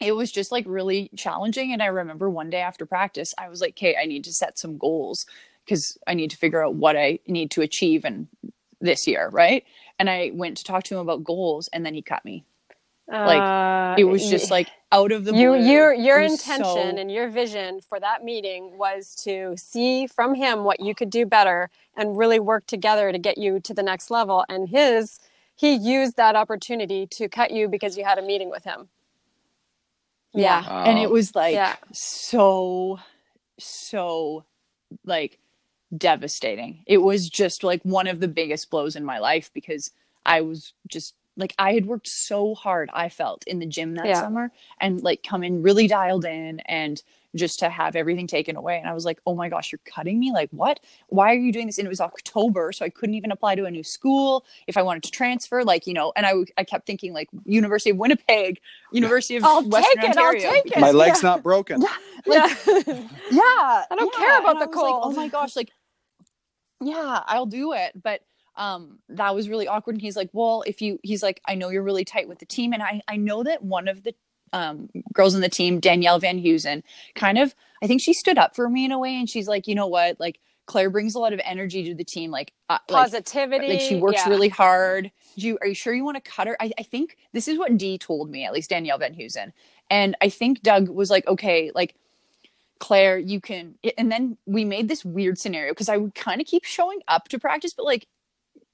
[0.00, 1.72] it was just like really challenging.
[1.72, 4.58] And I remember one day after practice, I was like, okay, I need to set
[4.58, 5.26] some goals
[5.64, 8.26] because I need to figure out what I need to achieve and
[8.80, 9.64] this year, right?
[9.98, 12.44] And I went to talk to him about goals and then he cut me.
[13.12, 15.60] Like, Uh, It was just like out of the you blue.
[15.72, 20.64] your your intention so- and your vision for that meeting was to see from him
[20.64, 24.10] what you could do better and really work together to get you to the next
[24.10, 25.20] level and his
[25.54, 28.88] he used that opportunity to cut you because you had a meeting with him
[30.34, 30.66] yeah.
[30.66, 30.84] Wow.
[30.84, 31.76] And it was like Yeah.
[31.92, 32.98] so,
[33.58, 34.44] so
[35.04, 35.38] like
[35.96, 36.84] devastating.
[36.86, 39.90] It was just like one of the biggest blows in my life because
[40.24, 44.04] I was just like I had worked so hard, I felt in the gym that
[44.06, 44.18] Yeah.
[44.18, 47.02] summer and like come in really dialed in and
[47.36, 48.78] just to have everything taken away.
[48.78, 50.32] And I was like, oh my gosh, you're cutting me?
[50.32, 50.80] Like, what?
[51.08, 51.78] Why are you doing this?
[51.78, 54.82] And it was October, so I couldn't even apply to a new school if I
[54.82, 55.64] wanted to transfer.
[55.64, 59.62] Like, you know, and I, I kept thinking, like, University of Winnipeg, University of I'll
[59.62, 60.78] Western take it, I'll take it.
[60.80, 61.84] My leg's not broken.
[62.26, 62.54] Like, yeah
[63.30, 64.12] yeah I don't yeah.
[64.12, 65.72] care about And the I was like, oh my gosh like
[66.80, 68.20] yeah i'll do it but
[68.56, 71.68] um that was really awkward and he's like well if you he's like i know
[71.70, 74.14] you're really tight with the team and i i know that one of the
[74.52, 76.82] um girls in the team danielle van Heusen,
[77.14, 79.66] kind of i think she stood up for me in a way and she's like
[79.66, 82.78] you know what like claire brings a lot of energy to the team like uh,
[82.88, 84.30] positivity like she works yeah.
[84.30, 85.10] really hard.
[85.36, 86.56] Do you are you sure you want to cut her?
[86.60, 89.52] I, I think this is what Dee told me, at least Danielle Van Heusen.
[89.90, 91.94] And I think Doug was like, okay, like
[92.78, 96.46] Claire, you can and then we made this weird scenario because I would kind of
[96.46, 98.06] keep showing up to practice, but like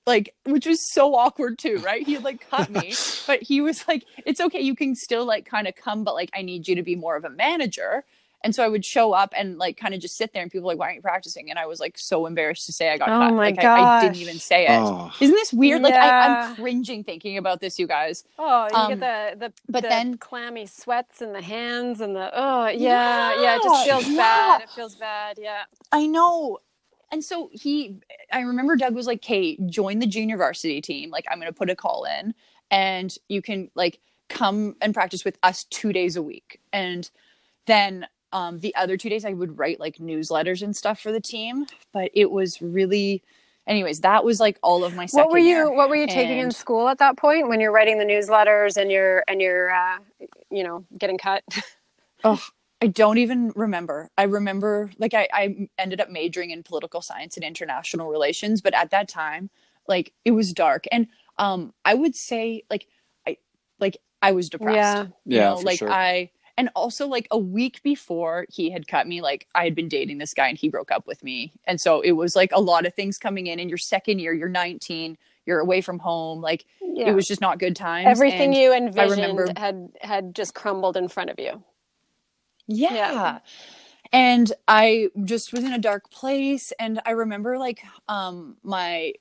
[0.09, 2.05] like which was so awkward too, right?
[2.05, 2.93] He like cut me,
[3.27, 6.31] but he was like, It's okay, you can still like kind of come, but like
[6.35, 8.05] I need you to be more of a manager.
[8.45, 10.67] And so I would show up and like kind of just sit there, and people
[10.69, 12.97] were like, "Why aren't you practicing?" And I was like so embarrassed to say I
[12.97, 13.31] got Oh cut.
[13.33, 14.79] my like I, I didn't even say it.
[14.79, 15.11] Oh.
[15.21, 15.83] Isn't this weird?
[15.83, 16.47] Like I, Yeah.
[16.51, 18.23] I'm cringing thinking about this, you guys.
[18.39, 22.15] Oh, you Um, get the the, but the then- clammy sweats in the hands and
[22.15, 24.17] the oh yeah yeah, it just feels yeah.
[24.17, 24.63] bad.
[24.63, 25.39] It feels bad.
[25.43, 25.65] Yeah.
[25.91, 26.59] I know.
[27.11, 27.97] And so he,
[28.33, 31.11] I remember Doug was like, "Kate, join the junior varsity team.
[31.11, 32.35] Like, I'm going to put a call in,
[32.71, 37.11] and you can like come and practice with us two days a week." And
[37.67, 41.21] then um, the other two days, I would write like newsletters and stuff for the
[41.21, 41.67] team.
[41.93, 43.23] But it was really,
[43.67, 45.73] anyways, that was like all of my second What were you year.
[45.73, 48.91] What were you taking in school at that point when you're writing the newsletters and
[48.91, 49.99] you're and you're uh,
[50.51, 51.43] you know getting cut?
[52.25, 52.43] Oh,
[52.81, 54.11] I don't even remember.
[54.17, 58.75] I remember like I, I ended up majoring in political science and international relations, but
[58.75, 59.51] at that time,
[59.89, 60.85] like it was dark.
[60.93, 62.87] And um I would say like
[63.27, 63.37] I
[63.81, 64.77] like I was depressed.
[64.77, 65.03] Yeah.
[65.25, 65.91] You Yeah, know, for like sure.
[65.91, 69.89] I and also like a week before he had cut me, like I had been
[69.89, 71.53] dating this guy and he broke up with me.
[71.67, 74.35] And so it was like a lot of things coming in in your second year,
[74.35, 77.09] you're 19, you're away from home, like Yeah.
[77.11, 78.07] it was just not good times.
[78.09, 81.63] Everything And- you envisioned remember- had had just crumbled in front of you.
[82.69, 82.91] Yeah.
[82.95, 83.41] Yeah.
[84.13, 89.15] And I just was in a dark place and I remember like um my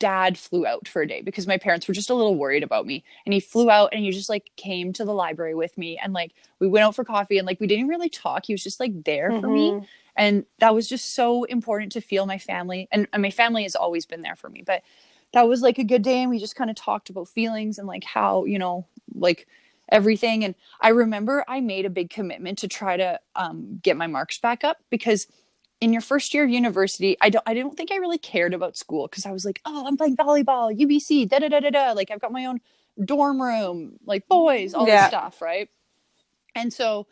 [0.00, 2.86] dad flew out for a day because my parents were just a little worried about
[2.86, 5.98] me and he flew out and he just like came to the library with me
[6.02, 8.62] and like we went out for coffee and like we didn't really talk he was
[8.62, 9.86] just like there for me Mhm.
[10.16, 13.74] and that was just so important to feel my family and, and my family has
[13.76, 14.82] always been there for me but
[15.32, 17.88] that was like a good day and we just kind of talked about feelings and
[17.88, 19.46] like how you know like
[19.92, 24.06] everything and i remember i made a big commitment to try to um, get my
[24.08, 25.26] marks back up because
[25.80, 28.76] in your first year of university i don't i don't think i really cared about
[28.76, 31.92] school because i was like oh i'm playing volleyball ubc da da da da da
[31.92, 32.60] like i've got my own
[33.04, 34.90] dorm room like boys all Yeah.
[34.90, 35.68] this stuff right
[36.54, 37.06] and so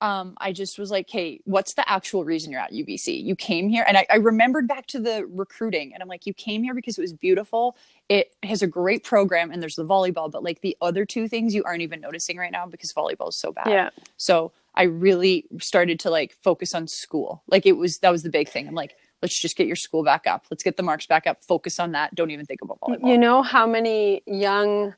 [0.00, 3.22] um, I just was like, hey, what's the actual reason you're at UBC?
[3.22, 6.34] You came here, and I, I remembered back to the recruiting, and I'm like, you
[6.34, 7.76] came here because it was beautiful.
[8.08, 11.54] It has a great program, and there's the volleyball, but like the other two things
[11.54, 13.68] you aren't even noticing right now because volleyball is so bad.
[13.68, 13.90] Yeah.
[14.16, 17.42] So I really started to like focus on school.
[17.48, 18.68] Like it was that was the big thing.
[18.68, 20.46] I'm like, let's just get your school back up.
[20.50, 21.42] Let's get the marks back up.
[21.42, 22.14] Focus on that.
[22.14, 23.08] Don't even think about volleyball.
[23.08, 24.94] You know how many young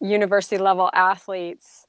[0.00, 1.86] university level athletes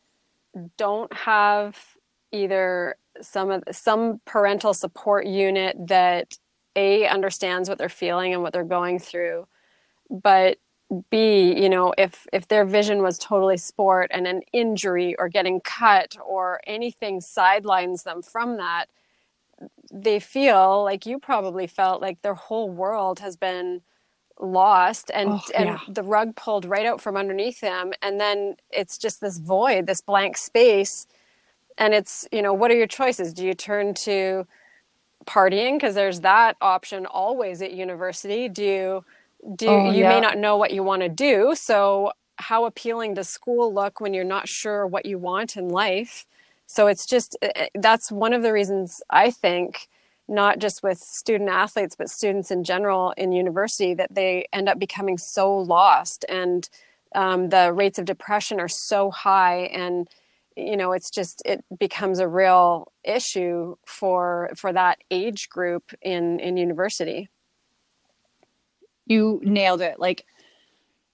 [0.78, 1.95] don't have
[2.36, 6.38] either some of some parental support unit that
[6.78, 9.48] a understands what they're feeling and what they're going through,
[10.10, 10.58] but
[11.12, 15.62] b you know if if their vision was totally sport and an injury or getting
[15.62, 18.88] cut or anything sidelines them from that
[19.92, 23.82] they feel like you probably felt like their whole world has been
[24.40, 27.94] lost and Oh, and the rug pulled right out from underneath them.
[28.02, 31.08] And then it's just this void this blank space
[31.78, 33.34] and it's you know what are your choices?
[33.34, 34.48] Do you turn to
[35.26, 35.76] partying?
[35.76, 38.50] Because there's that option always at university.
[38.50, 39.06] Do you
[39.56, 40.06] do Oh, you yeah.
[40.06, 44.14] may not know what you want to do so how appealing does school look when
[44.14, 46.26] you're not sure what you want in life?
[46.68, 49.88] So it's just eh, eh, that's one of the reasons i think
[50.28, 54.80] not just with student athletes but students in general in university that they end up
[54.80, 56.70] becoming so lost and
[57.16, 60.10] um, the rates of depression are so high and
[60.56, 66.40] you know it's just it becomes a real issue for for that age group in
[66.40, 67.30] in university.
[69.06, 70.00] You nailed it.
[70.00, 70.26] Like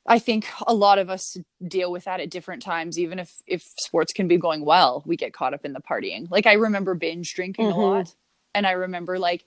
[0.08, 3.62] i think a lot of us deal with that at different times even if if
[3.77, 6.25] sports can be going well we get caught up in the partying.
[6.32, 7.75] Like i remember binge drinking Mhm.
[7.75, 8.15] a lot
[8.56, 9.45] and i remember like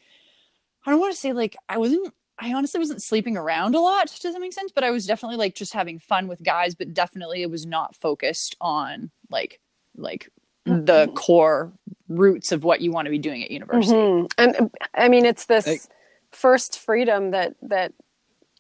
[0.87, 4.07] i don't want to say like i wasn't i honestly wasn't sleeping around a lot
[4.23, 4.71] does that make sense?
[4.73, 7.97] But i was definitely like just having fun with guys but definitely it was not
[7.97, 9.61] focused on like
[9.97, 10.29] like
[10.67, 11.73] the core
[12.09, 14.31] roots of what you want to be doing at university Mhm.
[14.39, 15.79] and i mean it's this Hey.
[16.33, 17.93] first freedom that that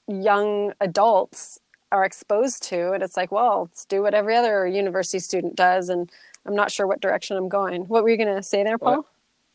[0.06, 1.58] young adults
[1.92, 5.88] are exposed to and it's like well let's do what every other university student does
[5.88, 6.10] and
[6.46, 8.96] i'm not sure what direction i'm going what were you going to say there paul
[8.96, 9.04] What?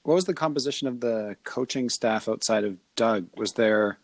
[0.03, 3.27] What was the composition of the coaching staff outside of Doug?
[3.35, 3.99] Was there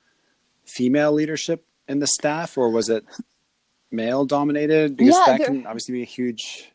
[0.66, 3.06] female leadership in the staff, or was it
[3.92, 4.98] male dominated?
[4.98, 6.70] Because Yeah, that there- can obviously be a huge,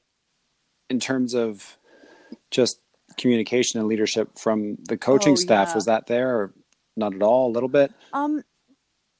[0.90, 1.78] in terms of
[2.50, 2.80] just
[3.16, 5.68] communication and leadership from the coaching Oh, staff.
[5.68, 5.74] yeah.
[5.76, 6.52] Was that there, or
[6.96, 7.48] not at all?
[7.50, 7.92] A little bit.
[8.12, 8.42] Um,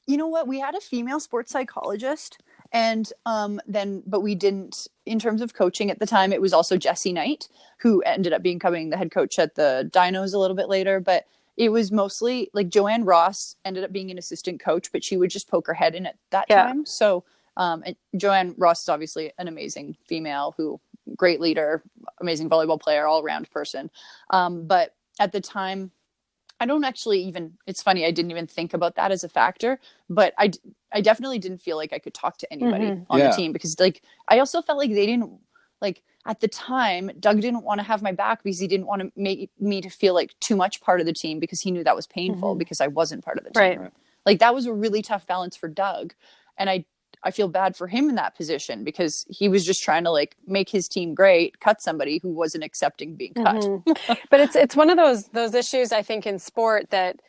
[0.05, 0.47] you know what?
[0.47, 2.39] We had a female sports psychologist,
[2.73, 4.87] and um, then but we didn't.
[5.05, 7.47] In terms of coaching at the time, it was also Jesse Knight
[7.79, 10.99] who ended up becoming the head coach at the Dinos a little bit later.
[10.99, 11.25] But
[11.57, 15.29] it was mostly like Joanne Ross ended up being an assistant coach, but she would
[15.29, 16.63] just poke her head in at that Yeah.
[16.63, 16.85] time.
[16.85, 17.23] So
[17.57, 20.79] um, and Joanne Ross is obviously an amazing female who
[21.15, 21.83] great leader,
[22.19, 23.89] amazing volleyball player, all around person.
[24.29, 25.91] Um, but at the time,
[26.59, 27.57] I don't actually even.
[27.65, 28.05] It's funny.
[28.05, 30.51] I didn't even think about that as a factor, but I,
[30.93, 33.05] I definitely didn't feel like I could talk to anybody Mhm.
[33.09, 33.29] on Yeah.
[33.29, 35.31] the team because, like, I also felt like they didn't
[35.81, 37.09] like at the time.
[37.19, 39.89] Doug didn't want to have my back because he didn't want to make me to
[39.89, 42.59] feel like too much part of the team because he knew that was painful Mhm.
[42.59, 43.61] because I wasn't part of the team.
[43.61, 43.79] Right.
[43.79, 43.93] Right.
[44.27, 46.13] Like that was a really tough balance for Doug,
[46.57, 46.85] and I.
[47.23, 50.35] I feel bad for him in that position because he was just trying to like
[50.47, 53.57] make his team great, cut somebody who wasn't accepting being cut.
[53.57, 53.83] Mhm.
[54.29, 57.19] but it's it's one of those those issues I think in sport that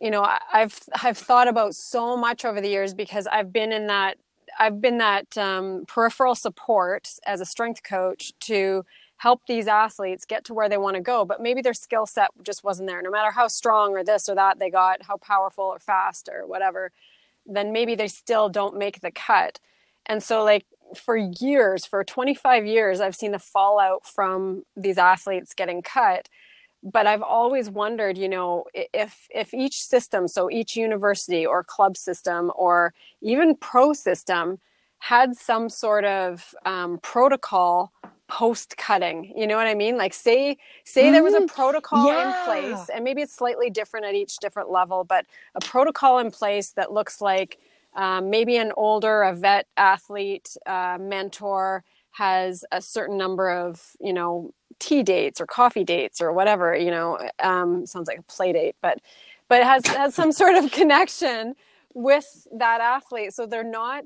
[0.00, 3.88] you know I've I've thought about so much over the years because I've been in
[3.88, 4.16] that
[4.58, 8.84] I've been that um, peripheral support as a strength coach to
[9.18, 12.30] help these athletes get to where they want to go but maybe their skill set
[12.42, 15.64] just wasn't there no matter how strong or this or that they got how powerful
[15.64, 16.90] or fast or whatever
[17.50, 19.58] then maybe they still don't make the cut.
[20.06, 20.64] And so like
[20.96, 26.28] for years for 25 years i've seen the fallout from these athletes getting cut.
[26.82, 31.96] But i've always wondered you know if if each system so each university or club
[31.96, 34.58] system or even pro system
[35.00, 37.92] had some sort of um, protocol
[38.30, 42.12] post cutting you know what i mean like say say there was a Mm, protocol
[42.12, 42.20] yeah.
[42.20, 46.32] in place and maybe it's slightly different at each different level but a protocol in
[46.32, 47.58] place that looks like
[47.96, 54.14] um, maybe an older a vet athlete uh, mentor has a certain number of you
[54.14, 58.52] know tea dates or coffee dates or whatever you know um, sounds like a play
[58.54, 59.00] date but
[59.48, 61.54] but has has some sort of connection
[61.94, 64.04] with that athlete so they're not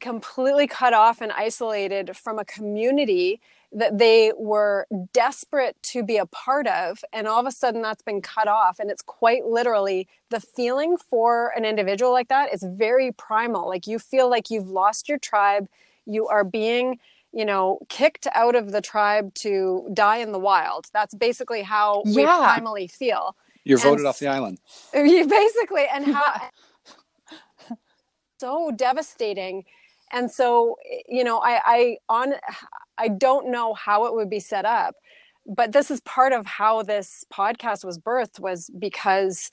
[0.00, 3.40] completely cut off and isolated from a community
[3.72, 8.02] that they were desperate to be a part of and all of a sudden that's
[8.02, 8.78] been cut off.
[8.80, 13.68] And it's quite literally the feeling for an individual like that is very primal.
[13.68, 15.68] Like you feel like you've lost your tribe.
[16.06, 16.98] You are being
[17.32, 20.86] you know kicked out of the tribe to die in the wild.
[20.92, 22.26] That's basically how we Yeah.
[22.28, 23.36] primally feel.
[23.64, 24.58] You're And voted off the island.
[24.94, 25.86] you basically.
[25.92, 26.34] And how
[28.40, 29.64] so devastating
[30.12, 30.76] and so
[31.08, 32.34] you know i i on
[32.98, 34.94] i don't know how it would be set up
[35.46, 39.50] but this is part of how this podcast was birthed was because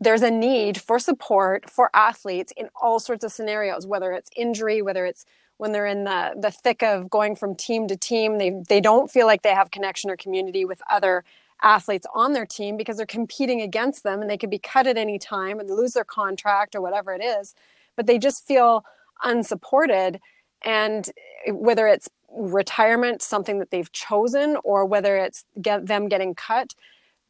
[0.00, 4.82] there's a need for support for athletes in all sorts of scenarios whether it's injury
[4.82, 5.24] whether it's
[5.58, 9.10] when they're in the the thick of going from team to team they they don't
[9.10, 11.24] feel like they have connection or community with other
[11.62, 14.98] athletes on their team because they're competing against them and they could be cut at
[14.98, 17.54] any time and lose their contract or whatever it is
[17.96, 18.84] but they just feel
[19.24, 20.20] unsupported.
[20.64, 21.10] And
[21.48, 26.74] whether it's retirement, something that they've chosen, or whether it's get them getting cut,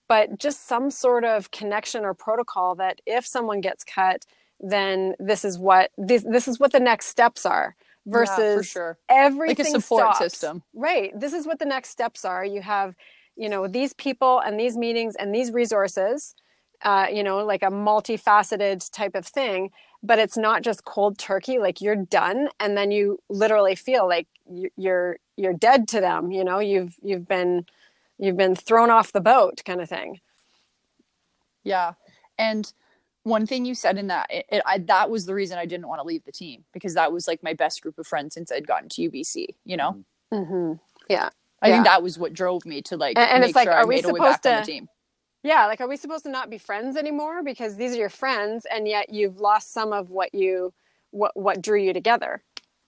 [0.08, 4.24] but just some sort of connection or protocol that if someone gets cut,
[4.60, 7.76] then this is what this, this is what the next steps are
[8.06, 8.98] versus yeah, sure.
[9.08, 10.18] everything like a support stops.
[10.18, 12.94] system right this is what the next steps are you have
[13.36, 16.34] you know these people and these meetings and these resources
[16.84, 19.70] uh, you know like a multifaceted type of thing
[20.02, 24.28] but it's not just cold turkey like you're done and then you literally feel like
[24.76, 26.58] you're you're dead to them you know?
[26.58, 27.66] You've you've been
[28.18, 30.20] you've been thrown off the boat kind of thing.
[31.62, 31.94] Yeah.
[32.38, 32.72] And
[33.22, 35.88] one thing you said in that it, it, I, that was the reason i didn't
[35.88, 38.52] want to leave the team because that was like my best group of friends since
[38.52, 40.04] i'd gotten to ubc you know?
[40.30, 40.74] Mm-hmm.
[41.08, 41.30] yeah.
[41.62, 41.74] I yeah.
[41.76, 43.80] think that was what drove me to like and, and make it's like sure are
[43.80, 44.88] I we made a way supposed back to on the team
[45.44, 47.44] yeah like are we supposed to not be friends anymore?
[47.44, 50.72] Because these are your friends and yet you've lost some of what you
[51.10, 52.42] what what drew you together.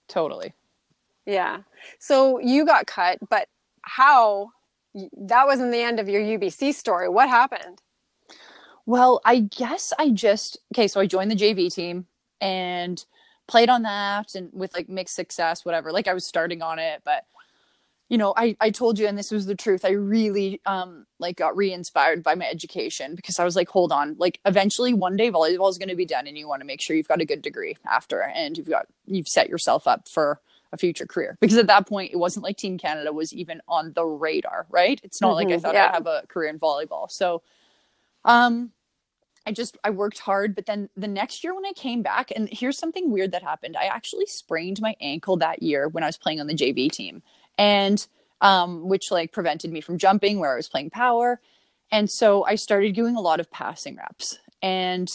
[0.08, 0.54] Totally.
[1.26, 1.60] Yeah.
[2.00, 3.48] So you got cut but
[3.82, 4.50] how
[4.94, 7.08] that wasn't the end of your ubc story.
[7.08, 7.80] What happened?
[8.86, 12.06] Well i guess i just okay so i joined the jv team
[12.40, 13.04] and
[13.46, 15.92] played on that and with like mixed success whatever.
[15.92, 17.24] Like i was starting on it but
[18.08, 21.36] you know i i told you and this was the truth i really um like
[21.36, 25.30] got re-inspired by my education because i was like hold on like eventually one day
[25.30, 27.24] volleyball is going to be done and you want to make sure you've got a
[27.24, 30.40] good degree after and you've got you've set yourself up for
[30.72, 33.92] a future career because at that point it wasn't like team canada was even on
[33.94, 35.86] the radar right it's not mm-hmm, like i thought yeah.
[35.86, 37.42] i'd have a career in volleyball so
[38.24, 38.70] um
[39.48, 42.48] I just I worked hard, but then the next year when I came back, and
[42.50, 43.76] here's something weird that happened.
[43.76, 47.22] I actually sprained my ankle that year when I was playing on the JV team,
[47.58, 48.06] and
[48.40, 51.40] um, which like prevented me from jumping where I was playing power,
[51.90, 55.10] and so I started doing a lot of passing reps, and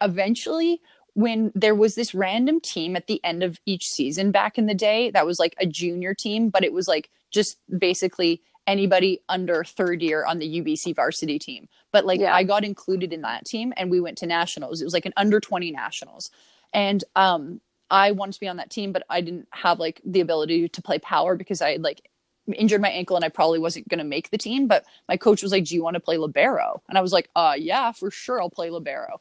[0.00, 0.80] eventually
[1.14, 4.74] when there was this random team at the end of each season back in the
[4.74, 9.62] day that was like a junior team, but it was like just basically anybody under
[9.62, 11.68] third year on the UBC varsity team.
[11.92, 12.34] But like yeah.
[12.34, 14.80] I got included in that team and we went to nationals.
[14.80, 16.30] It was like an under 20 nationals.
[16.72, 17.60] And um
[17.94, 20.82] I wanted to be on that team, but I didn't have like the ability to
[20.82, 22.10] play power because I like
[22.52, 24.66] injured my ankle and I probably wasn't going to make the team.
[24.66, 26.82] But my coach was like, Do you want to play Libero?
[26.88, 28.42] And I was like, Uh, yeah, for sure.
[28.42, 29.20] I'll play Libero.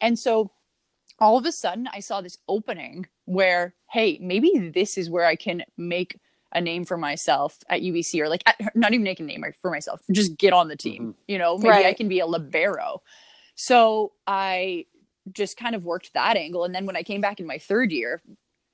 [0.00, 0.50] And so
[1.18, 5.36] all of a sudden I saw this opening where, hey, maybe this is where I
[5.36, 6.18] can make
[6.52, 9.70] a name for myself at UBC or like at, not even make a name for
[9.70, 11.02] myself, just get on the team.
[11.02, 11.20] Mm-hmm.
[11.28, 11.86] You know, maybe right.
[11.86, 13.02] I can be a libero.
[13.54, 14.86] So I
[15.32, 16.64] just kind of worked that angle.
[16.64, 18.22] And then when I came back in my third year,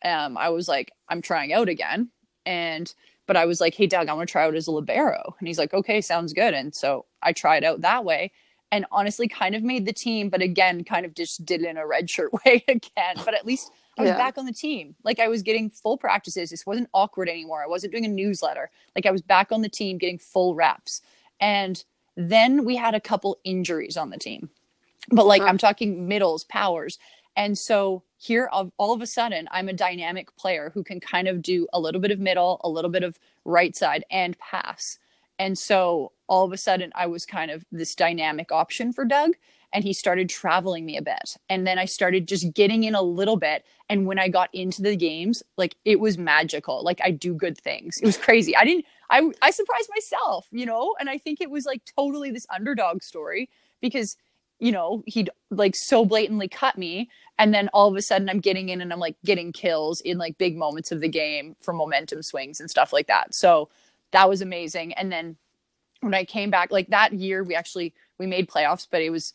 [0.04, 2.10] um, I was like, I'm trying out again.
[2.46, 2.92] And
[3.26, 5.36] but I was like, hey Doug, I want to try out as a libero.
[5.38, 6.52] And he's like, okay, sounds good.
[6.54, 8.32] And so I tried out that way
[8.72, 11.76] and honestly kind of made the team, but again, kind of just did it in
[11.76, 13.16] a red shirt way again.
[13.24, 14.16] But at least I was yeah.
[14.16, 14.94] back on the team.
[15.04, 16.50] Like I was getting full practices.
[16.50, 17.62] This wasn't awkward anymore.
[17.62, 18.70] I wasn't doing a newsletter.
[18.96, 21.02] Like I was back on the team getting full reps.
[21.40, 21.82] And
[22.16, 24.50] then we had a couple injuries on the team.
[25.08, 25.42] But like.
[25.42, 26.98] I'm talking middles, powers.
[27.36, 31.40] And so here all of a sudden I'm a dynamic player who can kind of
[31.40, 34.98] do a little bit of middle, a little bit of right side and pass.
[35.38, 39.32] And so all of a sudden I was kind of this dynamic option for Doug
[39.72, 41.36] and he started traveling me a bit.
[41.48, 43.64] And then I started just getting in a little bit.
[43.88, 46.84] And when I got into the games, like it was magical.
[46.84, 47.98] Like I do good things.
[47.98, 48.54] It was crazy.
[48.56, 50.94] I didn't, I, I surprised myself, you know?
[51.00, 53.48] And I think it was like totally this underdog story
[53.80, 54.16] because,
[54.60, 57.10] you know, he'd like so blatantly cut me.
[57.38, 60.18] And then all of a sudden I'm getting in and I'm like getting kills in
[60.18, 63.34] like big moments of the game for momentum swings and stuff like that.
[63.34, 63.68] So,
[64.12, 64.92] that was amazing.
[64.94, 65.36] And then
[66.00, 69.34] when I came back, like that year, we actually we made playoffs, but it was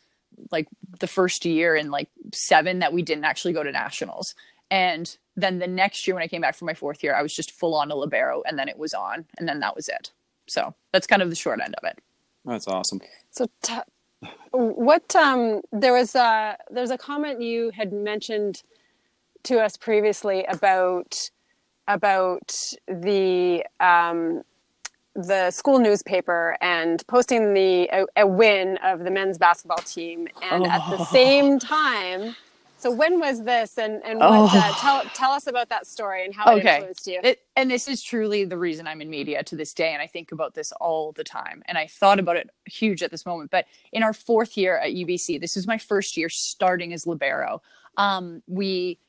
[0.51, 0.67] like
[0.99, 4.35] the first year in like seven that we didn't actually go to nationals.
[4.69, 7.33] And then the next year when I came back for my fourth year, I was
[7.33, 10.11] just full on a libero, and then it was on, and then that was it.
[10.47, 11.99] So that's kind of the short end of it.
[12.45, 13.01] That's awesome.
[13.31, 13.77] So, t-
[14.51, 18.63] what um, there was a there's a comment you had mentioned
[19.43, 21.29] to us previously about
[21.87, 24.43] about the um,
[25.15, 30.63] the school newspaper and posting the a, a, win of the men's basketball team, and
[30.63, 30.69] oh.
[30.69, 31.07] at the oh.
[31.11, 32.35] same time.
[32.85, 34.47] So when was this, and and what, oh.
[34.53, 36.59] uh, tell tell us about that story and how okay.
[36.59, 37.19] it influenced you?
[37.23, 40.05] It, and this is truly the reason I'm in media to this day, and I
[40.05, 41.63] think about this all the time.
[41.65, 43.49] And I thought about it huge at this moment.
[43.49, 47.63] But in our fourth year at UBC, this was my first year starting as libero.
[47.97, 48.99] Um, we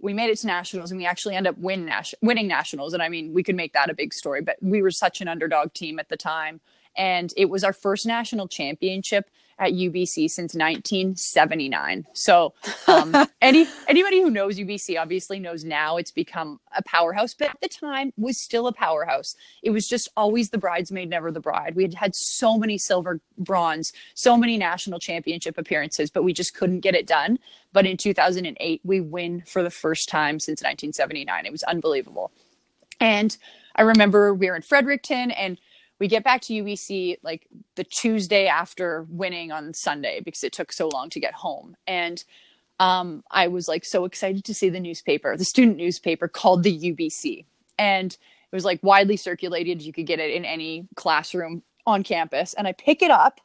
[0.00, 3.02] we made it to nationals and we actually end up win nas- winning nationals and
[3.02, 5.72] i mean we could make that a big story but we were such an underdog
[5.72, 6.60] team at the time
[6.96, 12.06] and it was our first national championship at UBC since 1979.
[12.12, 12.54] So,
[12.86, 17.60] um, any anybody who knows UBC obviously knows now it's become a powerhouse, but at
[17.60, 19.36] the time was still a powerhouse.
[19.62, 21.74] It was just always the bridesmaid, never the bride.
[21.74, 26.54] We had had so many silver, bronze, so many national championship appearances, but we just
[26.54, 27.38] couldn't get it done.
[27.72, 31.46] But in 2008, we win for the first time since 1979.
[31.46, 32.30] It was unbelievable.
[33.00, 33.36] And
[33.76, 35.58] I remember we were in Fredericton and
[35.98, 40.72] we get back to UBC like the Tuesday after winning on Sunday because it took
[40.72, 41.76] so long to get home.
[41.86, 42.22] And
[42.80, 46.76] um, I was like so excited to see the newspaper, the student newspaper called the
[46.76, 47.44] Ubyssey.
[47.78, 49.82] And it was like widely circulated.
[49.82, 52.54] You could get it in any classroom on campus.
[52.54, 53.40] And I pick it up,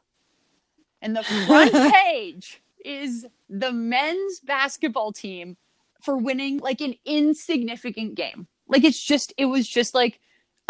[1.02, 5.56] and the front page is the men's basketball team
[6.02, 8.46] for winning like an insignificant game.
[8.68, 10.20] Like it's just, it was just like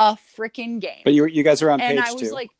[0.00, 1.02] a freaking game.
[1.04, 2.32] But you you guys are on and page I was two.
[2.34, 2.50] like,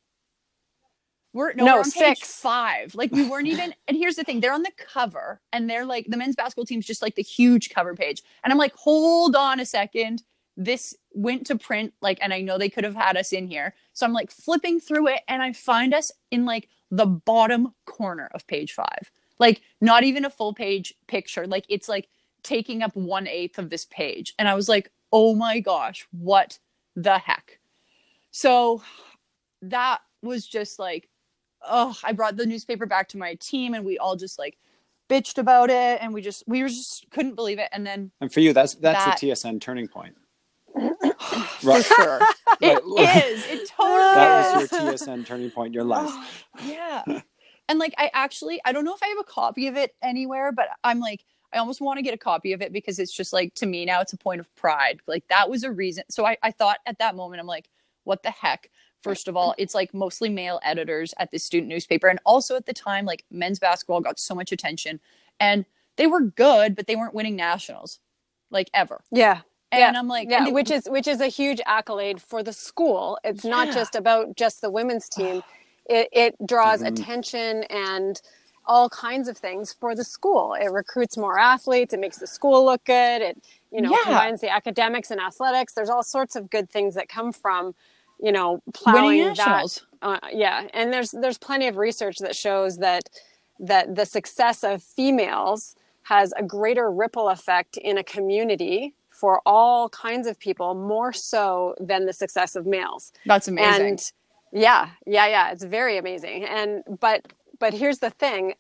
[1.33, 2.41] we're no, No, we're on page six.
[2.41, 2.95] five.
[2.95, 3.75] Like we weren't even.
[3.89, 6.87] And here's the thing: they're on the cover, and they're like the men's basketball team's
[6.87, 8.23] just like the huge cover page.
[8.45, 10.23] And I'm like, hold on a second.
[10.57, 13.75] This went to print, like, and I know they could have had us in here.
[13.95, 18.31] So I'm like flipping through it, and I find us in like the bottom corner
[18.35, 19.11] of page five.
[19.41, 21.47] Like not even a full page picture.
[21.47, 22.09] Like it's like
[22.43, 24.35] taking up one eighth of this page.
[24.39, 26.59] And I was like, oh my gosh, what
[27.03, 27.59] the heck?
[28.31, 28.83] So
[29.63, 31.09] that was just like,
[31.67, 34.57] oh, I brought the newspaper back to my team and we all just like
[35.09, 37.69] bitched about it and we just we just couldn't believe it.
[37.73, 40.17] And then and for you, that's that's that- the TSN turning point.
[40.79, 41.85] for Right.
[41.85, 42.21] sure.
[42.61, 43.27] it Right.
[43.33, 43.45] is.
[43.47, 44.73] It totally That is.
[44.73, 46.09] was your TSN turning point your life.
[46.11, 46.27] Oh,
[46.67, 47.03] yeah.
[47.69, 50.53] And like I actually I don't know if I have a copy of it anywhere,
[50.53, 53.33] but I'm like I almost want to get a copy of it because it's just
[53.33, 55.01] like to me now it's a point of pride.
[55.07, 56.05] Like that was a reason.
[56.11, 57.69] So I, I thought at that moment, I'm like,
[58.05, 58.71] what the heck?
[59.03, 62.09] First of all, it's like mostly male editors at the student newspaper.
[62.09, 65.01] And also at the time, like men's basketball got so much attention
[65.41, 65.65] and
[65.97, 67.99] they were good, but they weren't winning nationals
[68.51, 69.03] like ever.
[69.11, 69.41] Yeah.
[69.73, 73.19] And I'm like, yeah, they- which is which is a huge accolade for the school.
[73.25, 75.43] It's not just about just the women's team.
[75.87, 76.87] It it draws Mhm.
[76.89, 78.21] attention and
[78.67, 80.55] all kinds of things for the school.
[80.55, 81.95] It recruits more athletes.
[81.95, 83.23] It makes the school look good.
[83.23, 83.39] It
[83.73, 83.99] you know Yeah.
[83.99, 85.75] combines the academics and athletics.
[85.75, 87.75] There's all sorts of good things that come from
[88.21, 93.09] you know plowing that uh, yeah and there's there's plenty of research that shows that
[93.61, 99.89] that the success of females has a greater ripple effect in a community for all
[99.91, 103.99] kinds of people more so than the success of males That's amazing.
[103.99, 104.13] and
[104.53, 108.55] yeah yeah yeah it's very amazing and but but here's the thing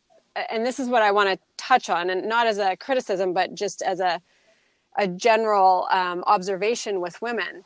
[0.50, 3.54] and this is what i want to touch on and not as a criticism but
[3.54, 4.20] just as a
[4.98, 7.64] a general um, observation with women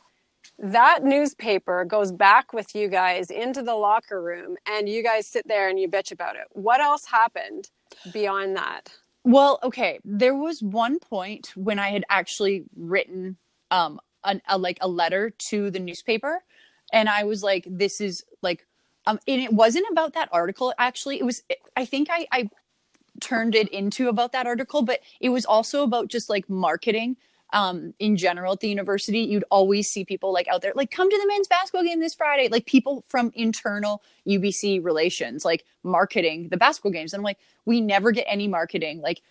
[0.59, 5.47] that newspaper goes back with you guys into the locker room and you guys sit
[5.47, 7.69] there and you bitch about it what else happened
[8.13, 8.89] beyond that
[9.23, 9.99] Well, okay.
[10.05, 13.37] There was one point when I had actually written
[13.71, 16.43] um an, a like a letter to the newspaper,
[16.93, 18.65] and I was like, "This is like,"
[19.07, 20.73] um, and it wasn't about that article.
[20.77, 21.43] Actually, it was.
[21.75, 22.49] I think I I
[23.21, 27.17] turned it into about that article, but it was also about just like marketing.
[27.55, 31.09] Um, in general at the university, you'd always see people like out there, like come
[31.09, 36.49] to the men's basketball game this Friday, like people from internal UBC relations, like marketing
[36.49, 37.13] the basketball games.
[37.13, 38.99] And I'm like, we never get any marketing.
[39.01, 39.21] Like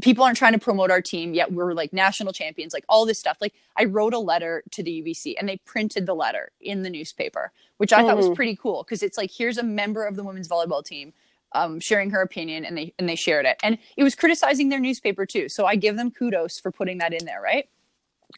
[0.00, 3.18] people aren't trying to promote our team yet we're like national champions like all this
[3.18, 6.82] stuff like i wrote a letter to the Ubyssey and they printed the letter in
[6.82, 8.36] the newspaper which i thought was Mhm.
[8.36, 11.12] pretty cool because it's like here's a member of the women's volleyball team
[11.56, 13.56] um, sharing her opinion and they and they shared it.
[13.62, 15.48] And it was criticizing their newspaper too.
[15.48, 17.68] So i give them kudos for putting that in there right?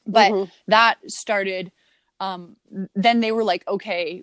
[0.06, 0.50] But Mhm.
[0.68, 1.72] that started
[2.20, 2.56] um,
[2.94, 4.22] then they were like okay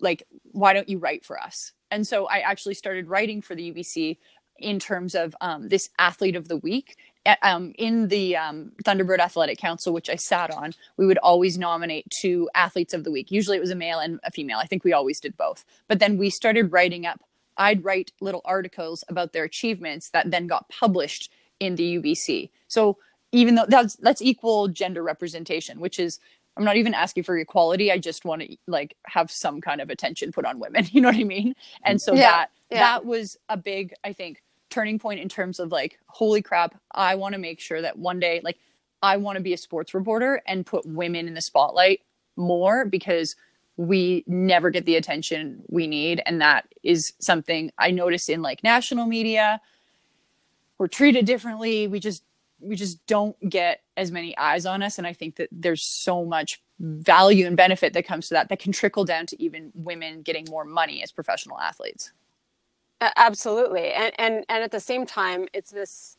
[0.00, 0.20] like
[0.60, 1.72] why don't you write for us?
[1.90, 4.18] And so i actually started writing for the Ubyssey
[4.58, 6.96] in terms of um, this athlete of the week.
[7.42, 12.04] Um, in the um, thunderbird athletic council which i sat on we would always nominate
[12.10, 13.30] two athletes of the week.
[13.30, 14.58] Usually it was a male and a female.
[14.58, 15.64] I think we always did both.
[15.88, 17.20] But then we started writing up
[17.58, 22.98] i'd write little articles about their achievements that then got published in the Ubyssey so
[23.32, 26.18] even though that's that's equal gender representation which is
[26.56, 27.90] i'm not even asking for equality.
[27.90, 31.08] I just want to like have some kind of attention put on women you know
[31.08, 31.54] what i mean?
[31.84, 32.78] And so Yeah, that yeah.
[32.80, 37.14] that was a big i think turning point in terms of like holy crap i
[37.14, 38.58] want to make sure that one day like
[39.02, 42.00] i want to be a sports reporter and put women in the spotlight
[42.36, 43.36] more because
[43.82, 46.22] we never get the attention we need.
[46.24, 49.60] And that is something i notice in like national media.
[50.78, 51.88] We're treated differently.
[51.88, 52.22] We just
[52.60, 54.98] we just don't get as many eyes on us.
[54.98, 58.60] And i think that there's so much value and benefit that comes to that that
[58.60, 62.12] can trickle down to even women getting more money as professional athletes.
[63.16, 63.92] Absolutely.
[63.92, 66.16] And and and at the same time it's this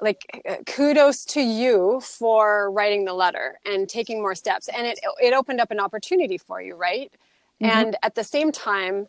[0.00, 4.98] like uh, kudos to you for writing the letter and taking more steps and it
[5.20, 7.12] it opened up an opportunity for you right
[7.60, 7.78] mm-hmm.
[7.78, 9.06] and at the same time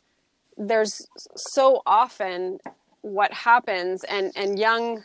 [0.57, 2.59] there's so often
[3.01, 5.03] what happens and and young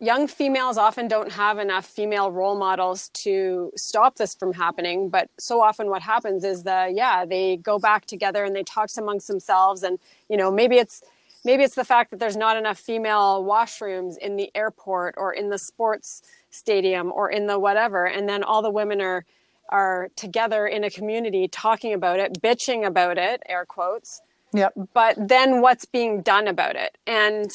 [0.00, 5.30] young females often don't have enough female role models to stop this from happening but
[5.38, 9.28] so often what happens is the yeah they go back together and they talk amongst
[9.28, 11.02] themselves and you know maybe it's
[11.44, 15.50] maybe it's the fact that there's not enough female washrooms in the airport or in
[15.50, 19.24] the sports stadium or in the whatever and then all the women are
[19.70, 24.20] are together in a community talking about it bitching about it air quotes
[24.54, 24.72] Yep.
[24.94, 26.96] But then what's being done about it?
[27.06, 27.50] And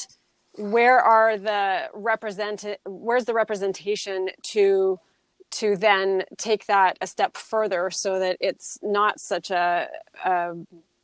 [0.56, 5.00] where are the represent where's the representation to
[5.52, 9.88] to then take that a step further so that it's not such a,
[10.24, 10.52] a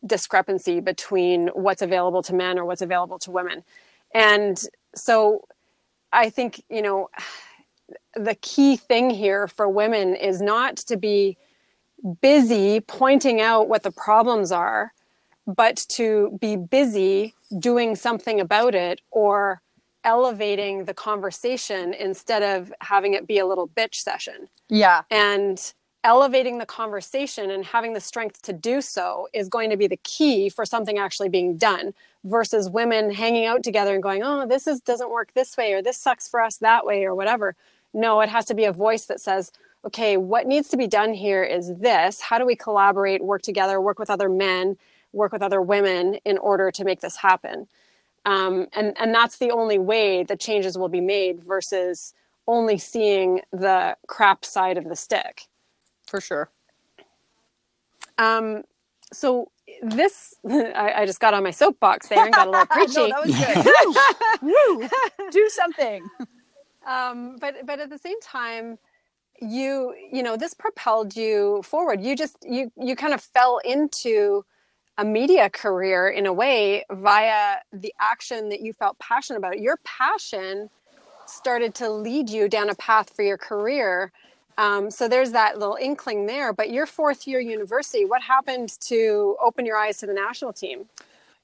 [0.05, 3.65] discrepancy between what's available to men or what's available to women.
[4.15, 4.61] And
[4.95, 5.47] so
[6.13, 7.09] I think, you know,
[8.15, 11.37] the key thing here for women is not to be
[12.21, 14.93] busy pointing out what the problems are
[15.47, 19.63] but to be busy doing something about it or
[20.05, 24.49] elevating the conversation instead of having it be a little bitch session.
[24.69, 25.03] Yeah.
[25.11, 25.73] And
[26.07, 29.99] elevating the conversation and having the strength to do so is going to be the
[29.99, 31.93] key for something actually being done
[32.25, 35.83] versus women hanging out together and going, "Oh, this is doesn't work this way or
[35.83, 37.57] this sucks for us that way or whatever."
[37.93, 39.53] No, it has to be a voice that says,
[39.85, 42.21] "Okay, what needs to be done here is this.
[42.23, 44.79] How do we collaborate, work together, work with other men?"
[45.13, 47.67] work with other women in order to make this happen.
[48.27, 52.13] Um, and, and that's the only way that changes will be made versus
[52.47, 55.49] only seeing the crap side of the stick.
[56.07, 56.51] For sure.
[58.19, 58.63] Um,
[59.13, 59.51] so
[59.83, 62.95] this, I, I, just got on my soapbox there and got a little preachy.
[62.97, 64.43] no, that was good.
[64.43, 64.79] Woo!
[64.79, 65.31] Woo!
[65.31, 66.09] Do something.
[66.87, 68.79] Um, but but at the same time,
[69.41, 72.01] you you know this propelled you forward.
[72.01, 74.45] You just you you kind of fell into
[74.99, 79.61] a media career in a way via the action that you felt passionate about.
[79.61, 80.71] Your passion
[81.27, 84.13] started to lead you down a path for your career.
[84.59, 86.53] Um, so there's that little inkling there.
[86.53, 90.87] But your fourth year university, what happened to open your eyes to the national team?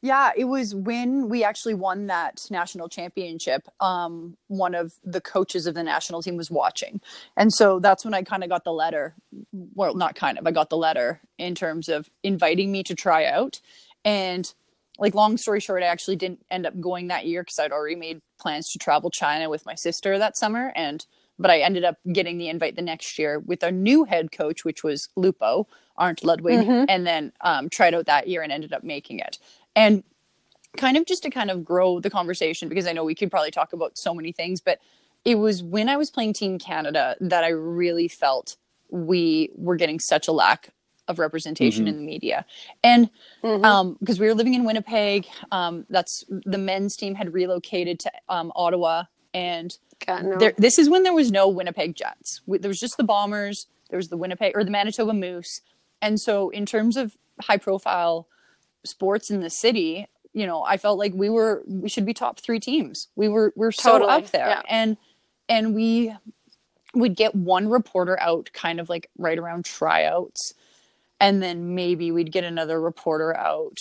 [0.04, 3.68] Yeah, it was when we actually won that national championship.
[3.78, 7.00] Um, one of the coaches of the national team was watching.
[7.36, 9.14] And so that's when I kind of got the letter.
[9.52, 13.26] Well, not kind of, I got the letter in terms of inviting me to try
[13.26, 13.60] out.
[14.04, 14.52] And
[14.98, 17.94] like, long story short, I actually didn't end up going that year because I'd already
[17.94, 20.72] made plans to travel China with my sister that summer.
[20.74, 21.06] And
[21.38, 24.64] but I ended up getting the invite the next year with our new head coach,
[24.64, 25.66] which was Lupo,
[25.98, 26.84] Arnd Ludwig, mm-hmm.
[26.88, 29.38] and then um, tried out that year and ended up making it
[29.74, 30.02] and
[30.76, 33.50] kind of just to kind of grow the conversation because I know we could probably
[33.50, 34.78] talk about so many things, but
[35.24, 38.56] it was when I was playing Team Canada that I really felt
[38.90, 40.70] we were getting such a lack
[41.08, 41.94] of representation mm-hmm.
[41.94, 42.46] in the media.
[42.82, 43.10] And
[43.42, 43.64] mm-hmm.
[43.64, 48.12] um because we were living in Winnipeg, um that's the men's team had relocated to
[48.28, 49.04] um Ottawa
[49.34, 49.76] and
[50.08, 50.36] no.
[50.36, 52.40] there, this is when there was no Winnipeg Jets.
[52.46, 55.60] There was just the Bombers, there was the Winnipeg or the Manitoba Moose.
[56.00, 58.26] And so in terms of high profile
[58.84, 62.40] sports in the city, you know, I felt like we were we should be top
[62.40, 63.08] three teams.
[63.16, 64.62] We were we're so up there, yeah.
[64.68, 64.96] and
[65.48, 66.14] and we
[66.94, 70.54] would get one reporter out, kind of like right around tryouts,
[71.20, 73.78] and then maybe we'd get another reporter out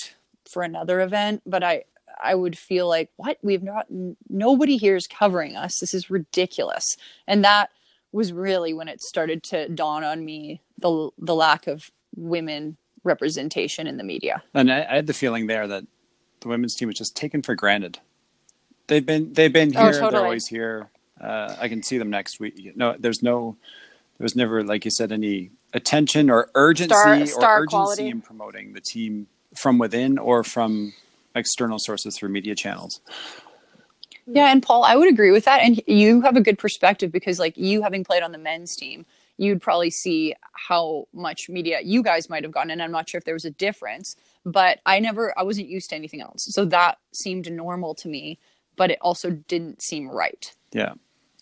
[0.49, 1.41] for another event.
[1.45, 1.83] But I
[2.21, 3.87] I would feel like what we've not
[4.29, 5.79] nobody here is covering us.
[5.79, 6.97] This is ridiculous,
[7.27, 7.69] and that
[8.11, 13.87] was really when it started to dawn on me the the lack of women representation
[13.87, 14.43] in the media.
[14.53, 15.85] And I, I, had the feeling there that
[16.41, 17.99] the women's team was just taken for granted.
[18.87, 19.89] They've been they've been oh, here.
[19.89, 20.11] Oh, totally.
[20.11, 20.89] They're always here.
[21.19, 22.75] Uh, I can see them next week.
[22.75, 23.55] No, there's no,
[24.17, 28.07] there was never like you said any attention or urgency star, star or urgency quality.
[28.09, 30.93] in promoting the team from within or from
[31.35, 33.01] external sources through media channels.
[34.27, 35.61] Yeah, and Paul, I would agree with that.
[35.61, 39.05] And you have a good perspective because, like, you having played on the men's team,
[39.41, 43.17] you'd probably see how much media you guys might have gotten and i'm not sure
[43.17, 44.15] if there was a difference
[44.45, 48.37] but i never i wasn't used to anything else so that seemed normal to me
[48.75, 50.93] but it also didn't seem right yeah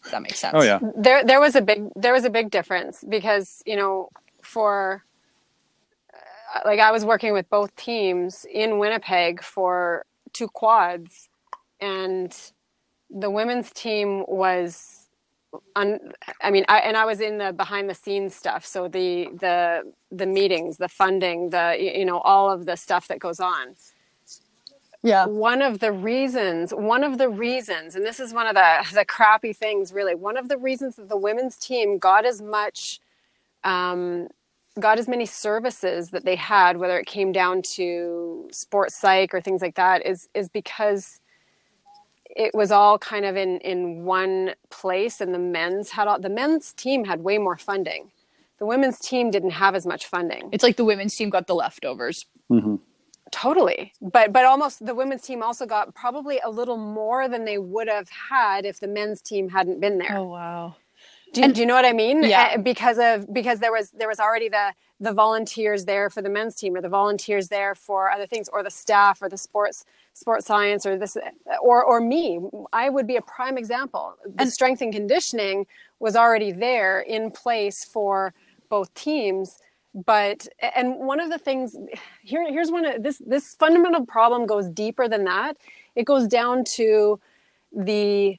[0.03, 2.29] Does that makes oh, sense oh yeah there there was a big there was a
[2.29, 4.09] big difference because you know
[4.41, 5.03] for
[6.65, 11.29] like i was working with both teams in winnipeg for two quads
[11.81, 12.35] and
[13.09, 15.07] the women's team was
[15.75, 15.99] un,
[16.41, 18.65] I mean, I, and I was in the behind the scenes stuff.
[18.65, 23.19] So the the the meetings, the funding, the you know all of the stuff that
[23.19, 23.75] goes on.
[25.03, 28.85] yeah one of the reasons one of the reasons and this is one of the
[28.93, 32.99] the crappy things really one of the reasons that the women's team got as much
[33.63, 34.27] um,
[34.79, 39.41] got as many services that they had whether it came down to sports psych or
[39.41, 41.21] things like that is is because
[42.25, 46.29] it was all kind of in in one place and the men's had all the
[46.29, 48.11] men's team had way more funding
[48.59, 51.55] the women's team didn't have as much funding it's like the women's team got the
[51.55, 52.75] leftovers mm-hmm.
[53.31, 53.93] Totally.
[54.01, 57.87] But but almost the women's team also got probably a little more than they would
[57.87, 60.17] have had if the men's team hadn't been there.
[60.17, 60.75] Oh wow.
[61.33, 62.23] Do, and, do you know what I mean?
[62.23, 62.51] Yeah.
[62.53, 66.29] Eh, because of because there was there was already the the volunteers there for the
[66.29, 69.85] men's team or the volunteers there for other things or the staff or the sports
[70.13, 71.29] sports science or this eh,
[71.61, 72.39] or or me.
[72.73, 74.15] I would be a prime example.
[74.25, 75.67] The and, strength and conditioning
[75.99, 78.33] was already there in place for
[78.69, 79.59] both teams
[79.93, 81.75] but eh, and one of the things
[82.21, 85.57] here here's one of this this fundamental problem goes deeper than that
[85.95, 87.19] it goes down to
[87.75, 88.37] the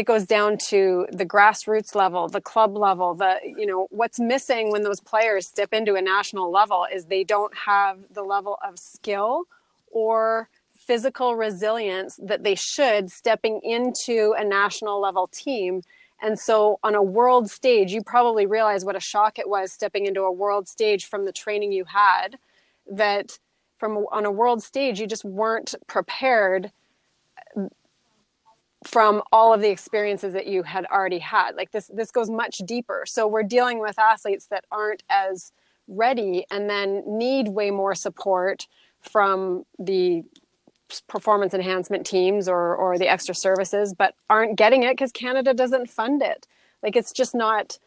[0.00, 4.72] it goes down to the grassroots level the club level the you know what's missing
[4.72, 8.78] when those players step into a national level is they don't have the level of
[8.78, 9.44] skill
[9.92, 15.82] or physical resilience that they should stepping into a national level team
[16.22, 20.04] and so, on a world stage, you probably realize what a shock it was stepping
[20.04, 22.38] into a world stage from the training you had.
[22.90, 23.38] That
[23.78, 26.72] from on a world stage, you just weren't prepared
[28.86, 31.54] from all of the experiences that you had already had.
[31.54, 33.04] Like this, this goes much deeper.
[33.06, 35.52] So we're dealing with athletes that aren't as
[35.90, 38.66] ready and then need way more support
[39.00, 40.22] from the
[41.08, 45.88] performance enhancement teams or or the extra services but aren't getting it because canada doesn't
[45.88, 46.48] fund it
[46.82, 47.78] like it's just not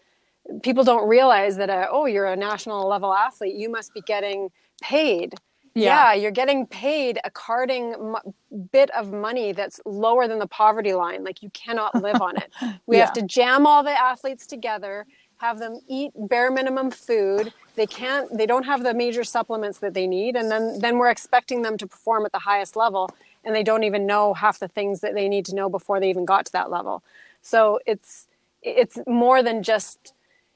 [0.62, 4.50] people don't realize that uh, oh you're a national level athlete you must be getting
[4.82, 5.36] paid
[5.76, 8.34] yeah, yeah you're getting paid a carding m-
[8.72, 12.52] bit of money that's lower than the poverty line like you cannot live on it.
[12.86, 13.06] We yeah.
[13.06, 15.06] have to jam all the athletes together
[15.38, 17.52] have them eat bare minimum food.
[17.76, 21.10] They can't they don't have the major supplements that they need and then then we're
[21.10, 23.10] expecting them to perform at the highest level
[23.44, 26.10] and they don't even know half the things that they need to know before they
[26.10, 27.04] even got to that level.
[27.42, 28.28] So it's
[28.62, 30.14] it's more than just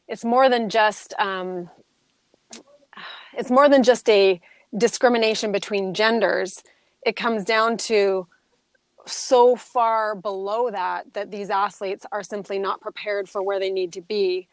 [0.07, 1.69] it's more than just um,
[3.33, 4.39] it's more than just a
[4.75, 6.63] discrimination between genders
[7.07, 8.27] it comes down to
[9.05, 13.93] so far below that that these athletes are simply not prepared for where they need
[13.93, 14.47] to be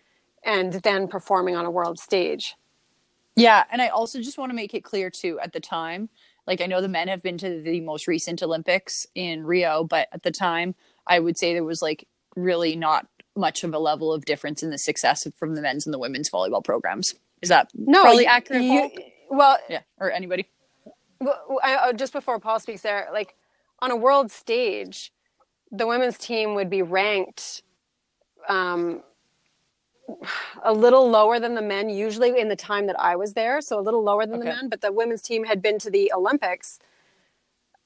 [0.45, 2.55] and then performing on a world stage.
[3.35, 6.09] Yeah, and I also just want to make it clear too at the time,
[6.47, 10.07] like I know the men have been to the most recent Olympics in Rio, but
[10.12, 12.07] at the time I would say there was like
[12.37, 15.93] really not much of a level of difference in the success from the men's and
[15.93, 17.17] the women's volleyball programs.
[17.43, 18.62] Is that no, probably accurate?
[18.62, 18.91] You,
[19.31, 20.49] well, yeah, or anybody.
[21.20, 23.35] Well, I, just before Paul speaks there, like
[23.81, 25.12] on a world stage,
[25.70, 27.62] the women's team would be ranked
[28.49, 29.03] um,
[30.62, 33.79] a little lower than the men usually in the time that I was there, so
[33.79, 34.49] a little lower than okay.
[34.49, 34.68] the men.
[34.68, 36.79] But the women's team had been to the Olympics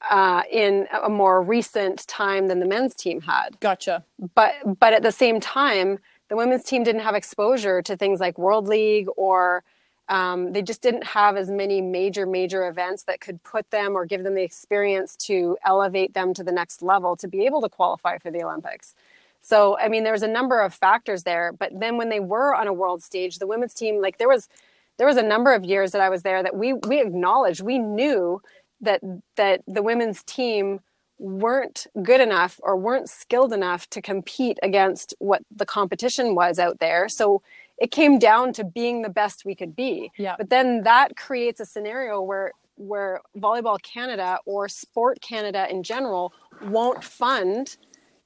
[0.09, 3.59] uh, in a more recent time than the men's team had.
[3.59, 4.03] Gotcha.
[4.35, 8.37] But but at the same time, the women's team didn't have exposure to things like
[8.37, 9.63] World League or
[10.09, 14.05] um, they just didn't have as many major major events that could put them or
[14.05, 17.69] give them the experience to elevate them to the next level to be able to
[17.69, 18.95] qualify for the Olympics.
[19.41, 21.53] So, I mean, there was a number of factors there.
[21.53, 24.49] But then when they were on a world stage, the women's team, like there was,
[24.97, 27.77] there was a number of years that I was there that we we acknowledged, we
[27.77, 28.41] knew
[28.81, 29.01] that
[29.37, 30.81] that the women's team
[31.19, 36.79] weren't good enough or weren't skilled enough to compete against what the competition was out
[36.79, 37.09] there.
[37.09, 37.41] So
[37.79, 40.11] it came down to being the best we could be.
[40.17, 40.35] Yeah.
[40.37, 46.33] But then that creates a scenario where where Volleyball Canada or Sport Canada in general
[46.63, 47.75] won't fund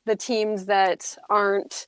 [0.06, 1.88] the teams that aren't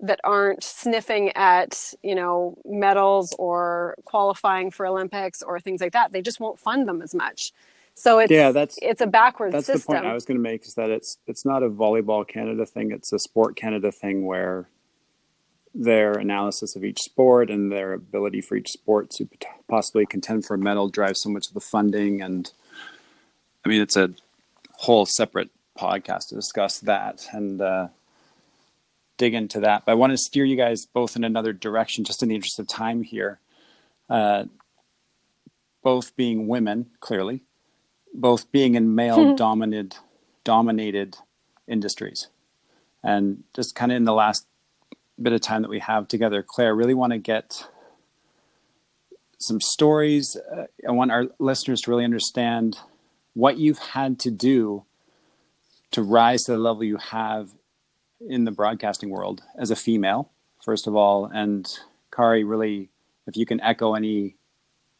[0.00, 6.12] that aren't sniffing at you know medals or qualifying for Olympics or things like that.
[6.12, 7.52] They just won't fund them as much.
[7.94, 9.94] So it's yeah, that's it's a backwards that's system.
[9.94, 12.66] the point I was going to make is that it's it's not a volleyball Canada
[12.66, 12.90] thing.
[12.90, 14.68] It's a sport Canada thing where
[15.74, 19.28] their analysis of each sport and their ability for each sport to
[19.68, 22.52] possibly contend for a medal drives so much of the funding and
[23.64, 24.10] I mean it's a
[24.76, 27.88] whole separate podcast to discuss that and uh,
[29.16, 29.84] dig into that.
[29.84, 32.58] But I want to steer you guys both in another direction, just in the interest
[32.58, 33.40] of time here.
[34.08, 34.44] Uh,
[35.82, 37.42] both being women, clearly,
[38.12, 39.96] both being in male dominated
[40.42, 41.16] dominated
[41.66, 42.28] industries,
[43.02, 44.46] and just kind of in the last
[45.22, 47.66] bit of time that we have together, Claire, I really want to get
[49.38, 50.36] some stories.
[50.36, 52.78] Uh, I want our listeners to really understand
[53.34, 54.84] what you've had to do
[55.90, 57.50] to rise to the level you have
[58.28, 60.30] in the broadcasting world as a female,
[60.62, 61.78] first of all, and
[62.14, 62.90] Kari, really,
[63.26, 64.36] if you can echo any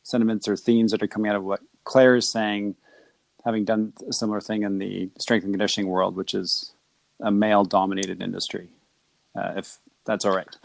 [0.02, 2.76] sentiments or themes that are coming out of what Claire is saying,
[3.44, 6.72] having done a similar thing in the strength and conditioning world, which is
[7.20, 8.68] a male dominated industry,
[9.36, 10.56] uh, if that's all right.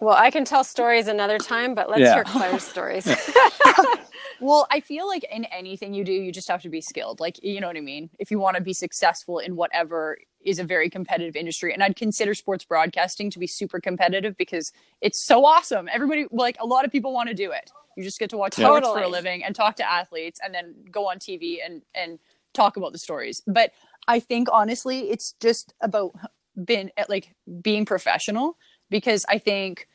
[0.00, 2.14] Well, I can tell stories another time, but let's yeah.
[2.14, 3.06] hear Claire's stories.
[4.40, 7.20] well, I feel like in anything you do, you just have to be skilled.
[7.20, 8.08] Like, you know what I mean?
[8.18, 11.74] If you want to be successful in whatever is a very competitive industry.
[11.74, 15.86] And I'd consider sports broadcasting to be super competitive because it's so awesome.
[15.92, 17.70] Everybody, like, a lot of people want to do it.
[17.94, 20.74] You just get to watch sports for a living and talk to athletes and then
[20.90, 22.18] go on TV and, and
[22.54, 23.42] talk about the stories.
[23.46, 23.72] But
[24.08, 26.12] I think honestly, it's just about
[26.62, 28.56] been at like being professional
[28.90, 29.86] because I think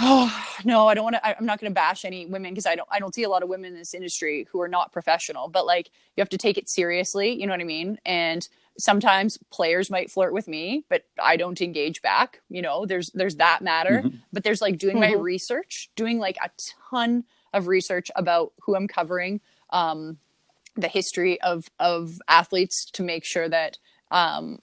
[0.00, 2.74] oh no i don't want to i'm not going to bash any women because i
[2.74, 5.48] don't i don't see a lot of women in this industry who are not professional
[5.48, 8.48] but like you have to take it seriously you know what i mean and
[8.78, 13.36] sometimes players might flirt with me but i don't engage back you know there's there's
[13.36, 14.16] that matter mm-hmm.
[14.32, 15.14] but there's like doing mm-hmm.
[15.14, 16.50] my research doing like a
[16.90, 19.40] ton of research about who i'm covering
[19.70, 20.18] um
[20.76, 23.78] the history of of athletes to make sure that
[24.12, 24.60] um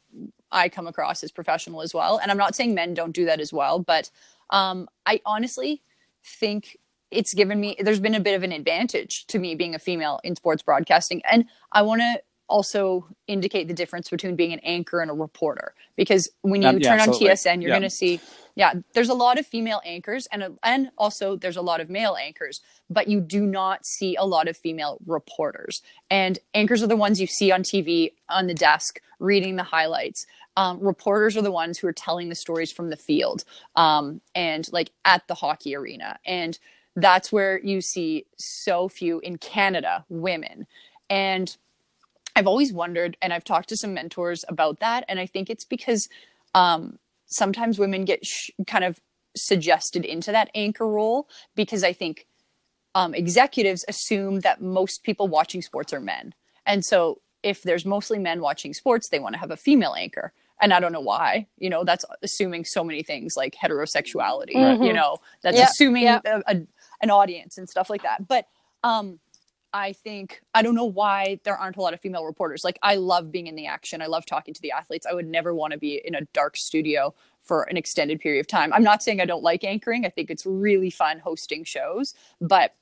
[0.56, 2.18] I come across as professional as well.
[2.18, 4.10] And I'm not saying men don't do that as well, but
[4.50, 5.84] um, I honestly
[6.24, 6.78] think
[7.12, 10.20] it's given me, there's been a bit of an advantage to me being a female
[10.24, 11.22] in sports broadcasting.
[11.30, 15.74] And I want to also indicate the difference between being an anchor and a reporter
[15.96, 17.80] because when you um, yeah, turn on TSN, you're yeah.
[17.80, 18.20] going to see
[18.56, 22.16] yeah, there's a lot of female anchors and and also there's a lot of male
[22.20, 25.82] anchors, but you do not see a lot of female reporters.
[26.10, 30.26] And anchors are the ones you see on TV on the desk reading the highlights.
[30.58, 33.44] Um, reporters are the ones who are telling the stories from the field
[33.76, 36.18] um, and like at the hockey arena.
[36.26, 36.58] And
[36.96, 40.66] that's where you see so few in Canada women.
[41.10, 41.56] And
[42.36, 45.06] I've always wondered, and I've talked to some mentors about that.
[45.08, 46.10] And I think it's because
[46.54, 49.00] um, sometimes women get sh- kind of
[49.36, 52.26] suggested into that anchor role because I think
[52.94, 56.34] um, executives assume that most people watching sports are men.
[56.66, 60.34] And so if there's mostly men watching sports, they want to have a female anchor.
[60.62, 64.84] And I don't know why, you know, that's assuming so many things like heterosexuality, mm-hmm.
[64.84, 65.70] you know, that's yep.
[65.70, 66.26] assuming yep.
[66.26, 66.62] A, a,
[67.02, 68.26] an audience and stuff like that.
[68.26, 68.48] But
[68.84, 69.20] um,
[69.76, 72.64] I think I don't know why there aren't a lot of female reporters.
[72.64, 74.02] Like I love being in the action.
[74.02, 75.06] I love talking to the athletes.
[75.06, 78.48] I would never want to be in a dark studio for an extended period of
[78.48, 78.72] time.
[78.72, 80.06] I'm not saying I don't like anchoring.
[80.06, 82.74] I think it's really fun hosting shows, but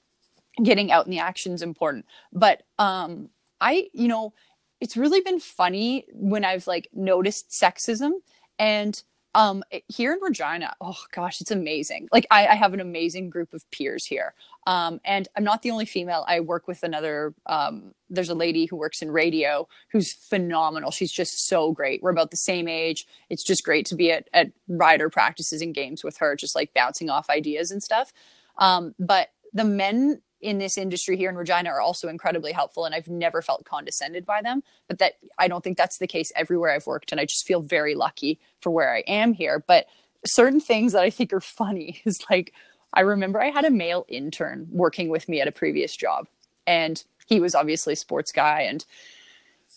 [0.62, 2.06] getting out in the action is important.
[2.32, 3.30] But um
[3.60, 4.34] I, you know,
[4.80, 8.12] it's really been funny when I've like noticed sexism
[8.60, 9.02] and
[9.36, 12.08] um here in regina oh gosh it's amazing.
[12.12, 14.34] Like I, I, have an amazing group of peers here.
[14.68, 16.26] Um and i'm not the only female.
[16.28, 20.92] I work with another um there's a lady who works in radio who's phenomenal.
[20.92, 22.02] She's just so great.
[22.04, 23.08] We're about the same age.
[23.30, 26.74] It's just great to be at, at rider practices and games with her just like
[26.74, 28.14] bouncing off ideas and stuff.
[28.58, 32.94] Um but the men in this industry here in Regina are also incredibly helpful and
[32.94, 36.72] I've never felt condescended by them but that I don't think that's the case everywhere
[36.72, 39.88] I've worked and I just feel very lucky for where I am here but
[40.26, 42.54] certain things that I think are funny is like
[42.94, 46.28] I remember I had a male intern working with me at a previous job
[46.68, 48.86] and he was obviously a sports guy and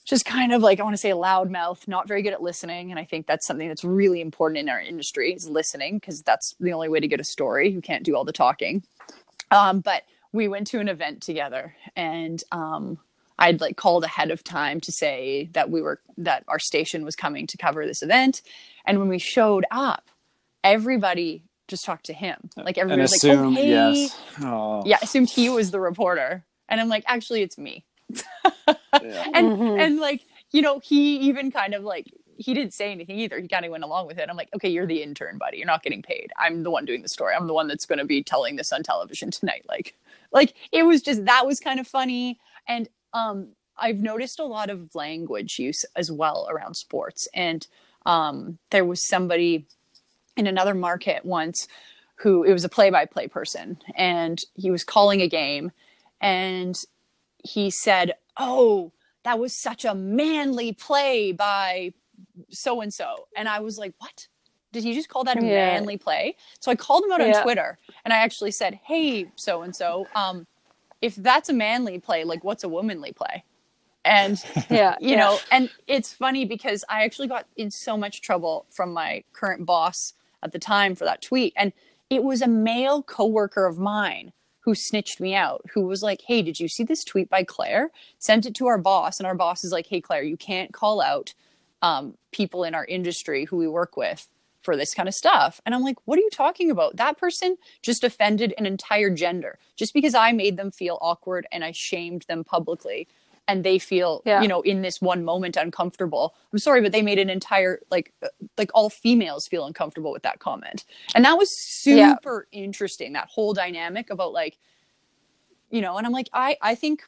[0.04, 2.98] just kind of like I want to say loudmouth, not very good at listening, and
[2.98, 6.72] I think that's something that's really important in our industry is listening because that's the
[6.72, 7.68] only way to get a story.
[7.68, 8.84] You can't do all the talking.
[9.50, 10.04] Um, but
[10.36, 12.98] we went to an event together and um,
[13.38, 17.16] I'd like called ahead of time to say that we were that our station was
[17.16, 18.42] coming to cover this event.
[18.86, 20.08] And when we showed up,
[20.62, 22.50] everybody just talked to him.
[22.56, 24.18] Like everybody was like, "Oh, hey." Yes.
[24.42, 24.82] Oh.
[24.86, 26.44] Yeah, assumed he was the reporter.
[26.68, 28.74] And I'm like, "Actually, it's me." yeah.
[29.34, 29.80] And mm-hmm.
[29.80, 30.22] and like,
[30.52, 32.06] you know, he even kind of like
[32.36, 33.40] he didn't say anything either.
[33.40, 34.28] He kind of went along with it.
[34.28, 35.58] I'm like, okay, you're the intern, buddy.
[35.58, 36.32] You're not getting paid.
[36.38, 37.34] I'm the one doing the story.
[37.34, 39.64] I'm the one that's going to be telling this on television tonight.
[39.68, 39.94] Like,
[40.32, 44.70] like it was just that was kind of funny and um i've noticed a lot
[44.70, 47.66] of language use as well around sports and
[48.04, 49.66] um there was somebody
[50.36, 51.66] in another market once
[52.16, 55.70] who it was a play-by-play person and he was calling a game
[56.20, 56.84] and
[57.38, 58.92] he said oh
[59.24, 61.92] that was such a manly play by
[62.50, 64.26] so and so and i was like what
[64.76, 65.72] did he just call that a yeah.
[65.72, 66.36] manly play?
[66.60, 67.38] So I called him out yeah.
[67.38, 70.46] on Twitter and I actually said, Hey, so and so, um,
[71.00, 73.44] if that's a manly play, like what's a womanly play?
[74.04, 75.16] And yeah, you yeah.
[75.16, 79.64] know, and it's funny because I actually got in so much trouble from my current
[79.64, 80.12] boss
[80.42, 81.54] at the time for that tweet.
[81.56, 81.72] And
[82.10, 86.42] it was a male coworker of mine who snitched me out, who was like, Hey,
[86.42, 87.90] did you see this tweet by Claire?
[88.18, 91.00] Sent it to our boss, and our boss is like, Hey, Claire, you can't call
[91.00, 91.32] out
[91.82, 94.28] um, people in our industry who we work with
[94.62, 95.60] for this kind of stuff.
[95.64, 96.96] And I'm like, What are you talking about?
[96.96, 101.64] That person just offended an entire gender just because I made them feel awkward and
[101.64, 103.08] I shamed them publicly
[103.48, 104.42] and they feel yeah.
[104.42, 108.12] you know in this one moment uncomfortable i'm sorry but they made an entire like
[108.22, 112.62] uh, like all females feel uncomfortable with that comment and that was super yeah.
[112.64, 114.58] interesting that whole dynamic about like
[115.70, 117.04] you know and i'm like i i think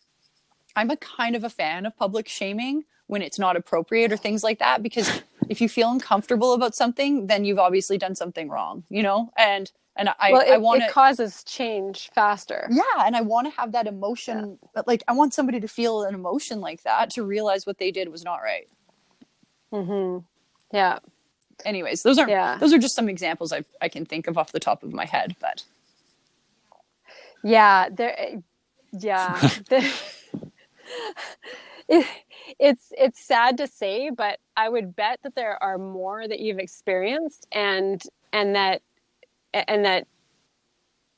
[0.76, 4.44] i'm a kind of a fan of public shaming when it's not appropriate or things
[4.44, 8.84] like that because if you feel uncomfortable about something then you've obviously done something wrong
[8.88, 12.68] you know and and I, well, it, I want it causes change faster.
[12.70, 14.56] Yeah, and I want to have that emotion.
[14.74, 14.82] Yeah.
[14.86, 18.08] Like I want somebody to feel an emotion like that to realize what they did
[18.08, 18.68] was not right.
[19.72, 20.24] mm-hmm
[20.72, 21.00] Yeah.
[21.64, 22.58] Anyways, those are yeah.
[22.58, 25.04] those are just some examples I I can think of off the top of my
[25.04, 25.64] head, but.
[27.42, 28.40] Yeah, there.
[28.92, 29.50] Yeah.
[31.88, 32.06] it,
[32.58, 36.58] it's it's sad to say, but I would bet that there are more that you've
[36.58, 38.82] experienced, and and that
[39.52, 40.06] and that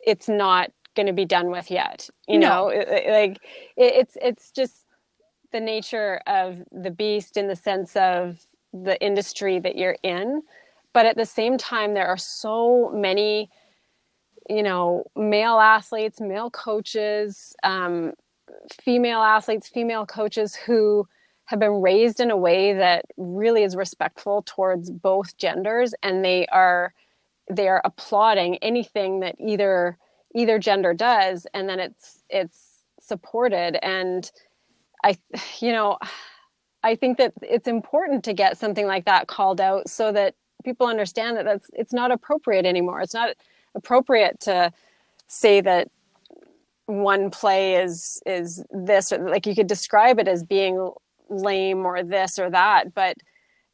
[0.00, 2.48] it's not going to be done with yet you no.
[2.48, 2.64] know
[3.10, 3.38] like
[3.76, 4.86] it, it's it's just
[5.52, 8.38] the nature of the beast in the sense of
[8.72, 10.42] the industry that you're in
[10.92, 13.48] but at the same time there are so many
[14.48, 18.12] you know male athletes male coaches um,
[18.82, 21.06] female athletes female coaches who
[21.46, 26.46] have been raised in a way that really is respectful towards both genders and they
[26.46, 26.94] are
[27.50, 29.98] they are applauding anything that either
[30.34, 33.78] either gender does and then it's it's supported.
[33.84, 34.30] And
[35.02, 35.16] i
[35.60, 35.98] you know
[36.82, 40.34] i think that it's important to get something like that called out so that
[40.64, 43.00] people understand that that's it's not appropriate anymore.
[43.00, 43.36] It's not
[43.74, 44.72] appropriate to
[45.26, 45.88] say that
[46.90, 50.92] one play is is this or like you could describe it as being
[51.28, 53.16] lame or this or that but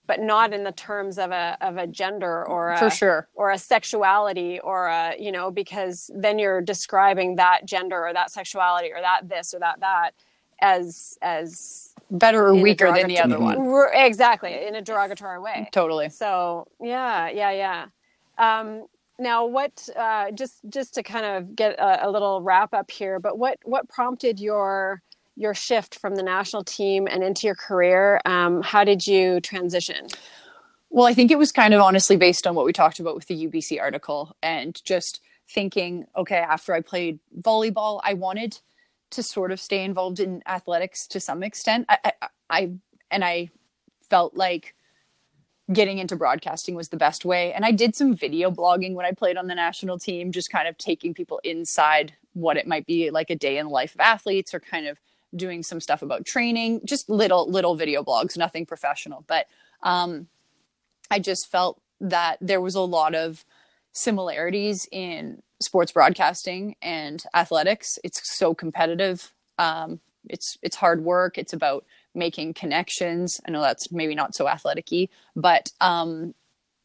[0.07, 3.29] but not in the terms of a of a gender or a, for sure.
[3.35, 8.31] or a sexuality or a you know because then you're describing that gender or that
[8.31, 10.13] sexuality or that this or that that
[10.61, 13.91] as as better or weaker than the other one.
[13.95, 15.69] Exactly in a derogatory way.
[15.73, 16.09] Totally.
[16.09, 17.87] So yeah yeah yeah.
[18.39, 18.87] Um,
[19.19, 23.19] now what uh, just just to kind of get a, a little wrap up here
[23.19, 25.03] but what what prompted your
[25.37, 28.21] your shift from the national team and into your career.
[28.25, 30.09] Um, how did you transition?
[30.89, 33.27] Well, I think it was kind of honestly based on what we talked about with
[33.27, 38.59] the UBC article and just thinking, okay, after I played volleyball, I wanted
[39.11, 41.87] to sort of stay involved in athletics to some extent.
[41.89, 42.71] I, I, I
[43.11, 43.51] and I
[44.09, 44.75] felt like
[45.73, 47.53] getting into broadcasting was the best way.
[47.53, 50.69] And I did some video blogging when I played on the national team, just kind
[50.69, 54.01] of taking people inside what it might be like a day in the life of
[54.01, 54.99] athletes or kind of
[55.35, 59.25] doing some stuff about training, just little little video blogs, nothing professional.
[59.27, 59.47] But
[59.83, 60.29] um,
[61.11, 63.45] I just felt that there was a lot of
[63.93, 67.99] similarities in sports broadcasting and athletics.
[68.05, 69.33] It's so competitive.
[69.59, 71.39] Um, it's it's hard work.
[71.39, 71.85] It's about
[72.17, 73.41] making connections.
[73.47, 76.35] I know that's maybe not so athleticy, but um,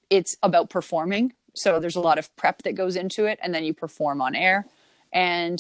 [0.09, 1.33] it's about performing.
[1.55, 4.35] So there's a lot of prep that goes into it, and then you perform on
[4.35, 4.65] air.
[5.11, 5.59] And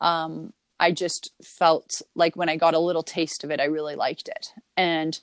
[0.00, 3.96] um, I just felt like when I got a little taste of it, I really
[3.96, 4.48] liked it.
[4.76, 5.18] And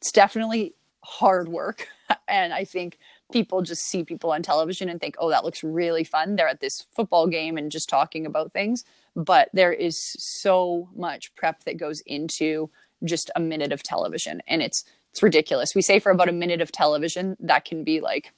[0.00, 0.74] it's definitely
[1.04, 1.88] hard work.
[2.28, 2.98] and I think
[3.32, 6.36] people just see people on television and think, oh, that looks really fun.
[6.36, 8.84] They're at this football game and just talking about things.
[9.16, 12.70] But there is so much prep that goes into
[13.04, 14.42] just a minute of television.
[14.46, 15.74] And it's it's ridiculous.
[15.74, 18.32] We say for about a minute of television, that can be like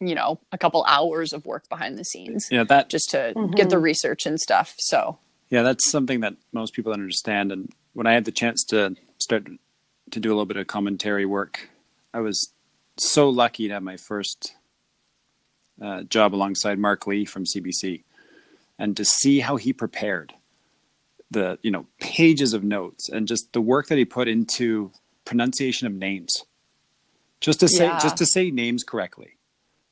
[0.00, 3.54] you know a couple hours of work behind the scenes yeah that just to mm-hmm.
[3.54, 5.18] get the research and stuff so
[5.50, 7.52] yeah, that's something that most people understand.
[7.52, 9.46] And when I had the chance to start
[10.10, 11.70] to do a little bit of commentary work,
[12.12, 12.52] I was
[12.96, 14.54] so lucky to have my first
[15.80, 18.02] uh, job alongside Mark Lee from CBC,
[18.78, 20.34] and to see how he prepared
[21.30, 24.92] the you know pages of notes and just the work that he put into
[25.24, 26.44] pronunciation of names,
[27.40, 27.98] just to say yeah.
[27.98, 29.36] just to say names correctly.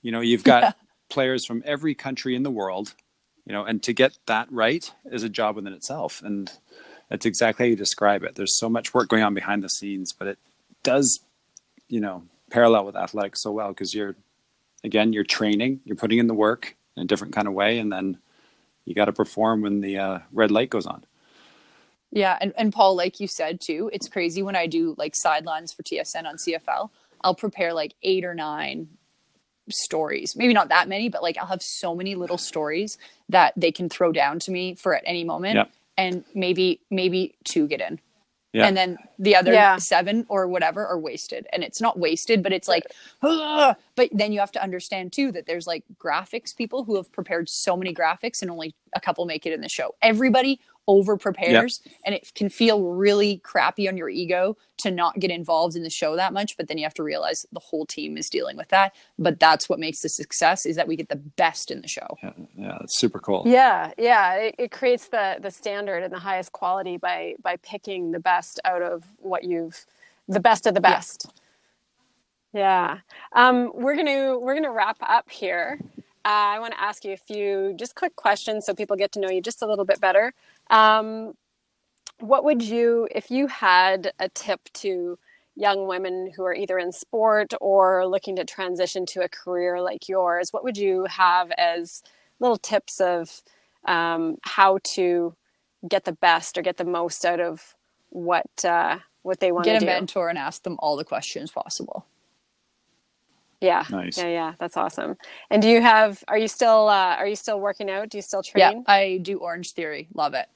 [0.03, 0.73] You know, you've got yeah.
[1.09, 2.95] players from every country in the world
[3.47, 6.53] you know and to get that right is a job within itself and
[7.09, 10.13] that's exactly how you describe it there's so much work going on behind the scenes
[10.13, 10.39] but it
[10.83, 11.21] does
[11.89, 14.17] you know parallel with athletics so well because you're
[14.85, 17.91] again you're training you're putting in the work in a different kind of way and
[17.91, 18.19] then
[18.85, 21.05] you got to perform when the uh, red light goes on
[22.17, 25.73] yeah and, and paul like you said too it's crazy when i do like sidelines
[25.73, 26.91] for tsn on cfl
[27.23, 28.89] i'll prepare like eight or nine
[29.71, 30.37] stories.
[30.37, 32.99] Maybe not that many, but like I'll have so many little stories
[33.29, 35.57] that they can throw down to me for at any moment.
[35.57, 35.71] Yep.
[35.99, 38.01] And maybe maybe two get in.
[38.53, 38.67] Yeah.
[38.67, 39.77] And then the other yeah.
[39.77, 41.47] seven or whatever are wasted.
[41.53, 42.85] And it's not wasted, but it's like,
[43.23, 43.77] Ugh!
[43.97, 47.51] but then you have to understand too that there's like graphics people who have prepared
[47.51, 49.95] so many graphics and only a couple make it in the show.
[50.01, 51.95] Everybody over prepares yep.
[52.05, 55.91] and it can feel really crappy on your ego to not get involved in the
[55.91, 58.69] show that much but then you have to realize the whole team is dealing with
[58.69, 61.89] that but that's what makes the success is that we get the best in the
[61.89, 66.13] show yeah, yeah that's super cool yeah yeah it, it creates the the standard and
[66.13, 69.87] the highest quality by by picking the best out of what you've
[70.29, 71.27] the best of the best
[72.53, 72.99] yeah,
[73.35, 73.49] yeah.
[73.49, 75.79] Um, we're gonna we're gonna wrap up here
[76.27, 79.21] uh, I want to ask you a few just quick questions so people get to
[79.21, 80.35] know you just a little bit better.
[80.71, 81.35] Um,
[82.21, 85.19] what would you, if you had a tip to
[85.55, 90.09] young women who are either in sport or looking to transition to a career like
[90.09, 92.03] yours, what would you have as
[92.41, 93.43] little tips of
[93.87, 95.35] um, how to
[95.89, 97.75] get the best or get the most out of
[98.11, 99.81] what uh, what they want to do?
[99.81, 102.07] Get a mentor and ask them all the questions possible.
[103.61, 103.85] Yeah.
[103.91, 104.19] Nice.
[104.19, 105.17] Yeah, yeah, that's awesome.
[105.51, 106.23] And do you have?
[106.29, 106.89] Are you still?
[106.89, 108.11] Uh, are you still working out?
[108.11, 108.85] Do you still train?
[108.87, 110.09] Yeah, I do Orange Theory.
[110.15, 110.47] Love it.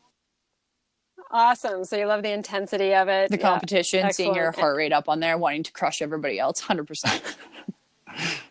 [1.30, 1.84] Awesome.
[1.84, 3.30] So you love the intensity of it.
[3.30, 3.42] The yeah.
[3.42, 7.36] competition, seeing your heart rate up on there, wanting to crush everybody else, 100%.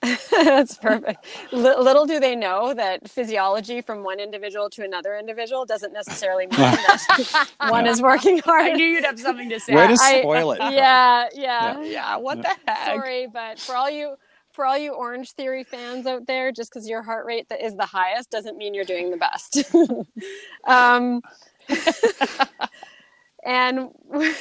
[0.32, 1.26] That's perfect.
[1.52, 6.48] L- little do they know that physiology from one individual to another individual doesn't necessarily
[6.48, 7.92] mean that one yeah.
[7.92, 8.66] is working hard.
[8.66, 9.76] I knew you'd have something to say.
[9.76, 10.74] Way to spoil I, it.
[10.74, 12.16] Yeah, yeah, yeah, yeah.
[12.16, 12.54] What yeah.
[12.66, 12.86] the heck?
[12.86, 14.16] Sorry, but for all you
[14.54, 17.86] for all you Orange Theory fans out there, just because your heart rate is the
[17.86, 19.64] highest doesn't mean you're doing the best.
[20.66, 21.22] um,
[23.45, 23.89] and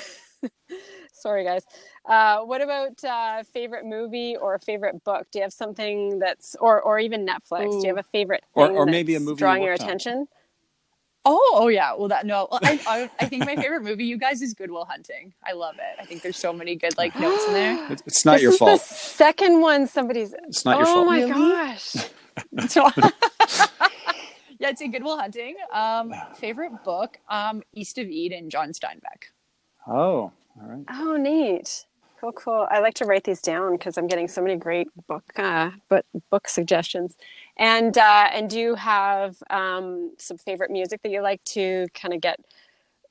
[1.13, 1.65] sorry, guys.
[2.09, 5.27] Uh, what about uh, favorite movie or favorite book?
[5.31, 7.67] Do you have something that's, or or even Netflix?
[7.67, 7.81] Ooh.
[7.81, 10.19] Do you have a favorite or, or maybe a movie drawing your attention?
[10.19, 10.29] On?
[11.25, 11.95] Oh, oh yeah.
[11.95, 12.49] Well, that no.
[12.51, 15.35] I, I, I think my favorite movie, you guys, is Good Will Hunting.
[15.45, 16.01] I love it.
[16.01, 17.93] I think there's so many good like notes in there.
[17.93, 18.81] It's, it's not this your fault.
[18.81, 20.35] second one, somebody's.
[20.47, 21.07] It's not your oh fault.
[21.07, 21.33] Oh my really?
[21.33, 21.97] gosh.
[24.59, 25.57] yeah, it's a Good Will Hunting.
[25.73, 29.31] Um, favorite book, um, East of Eden, John Steinbeck.
[29.87, 30.85] Oh, all right.
[30.91, 31.87] Oh, neat.
[32.21, 32.67] Cool, cool.
[32.69, 36.05] I like to write these down because I'm getting so many great book, uh, but
[36.31, 37.17] book suggestions.
[37.57, 42.13] And uh, and do you have um, some favorite music that you like to kind
[42.13, 42.41] of get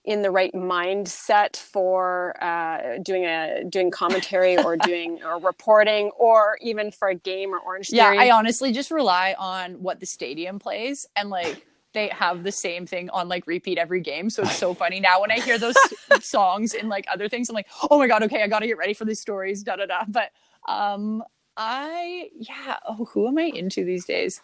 [0.07, 6.57] in the right mindset for uh, doing a doing commentary or doing or reporting or
[6.61, 8.15] even for a game or Orange Theory?
[8.15, 12.51] Yeah, I honestly just rely on what the stadium plays and like they have the
[12.51, 14.29] same thing on like repeat every game.
[14.29, 15.75] So it's so funny now when I hear those
[16.21, 17.49] songs in like other things.
[17.49, 19.61] I'm like, oh my god, okay, I got to get ready for these stories.
[19.61, 20.05] Da da da.
[20.07, 20.31] But
[20.69, 21.21] um,
[21.57, 22.77] I yeah.
[22.87, 24.41] Oh, who am I into these days?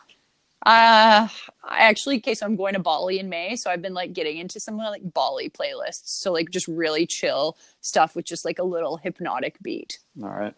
[0.66, 1.28] Uh,
[1.64, 3.56] I actually, okay, so I'm going to Bali in May.
[3.56, 6.08] So I've been like getting into some like Bali playlists.
[6.08, 10.00] So like just really chill stuff with just like a little hypnotic beat.
[10.22, 10.56] All right.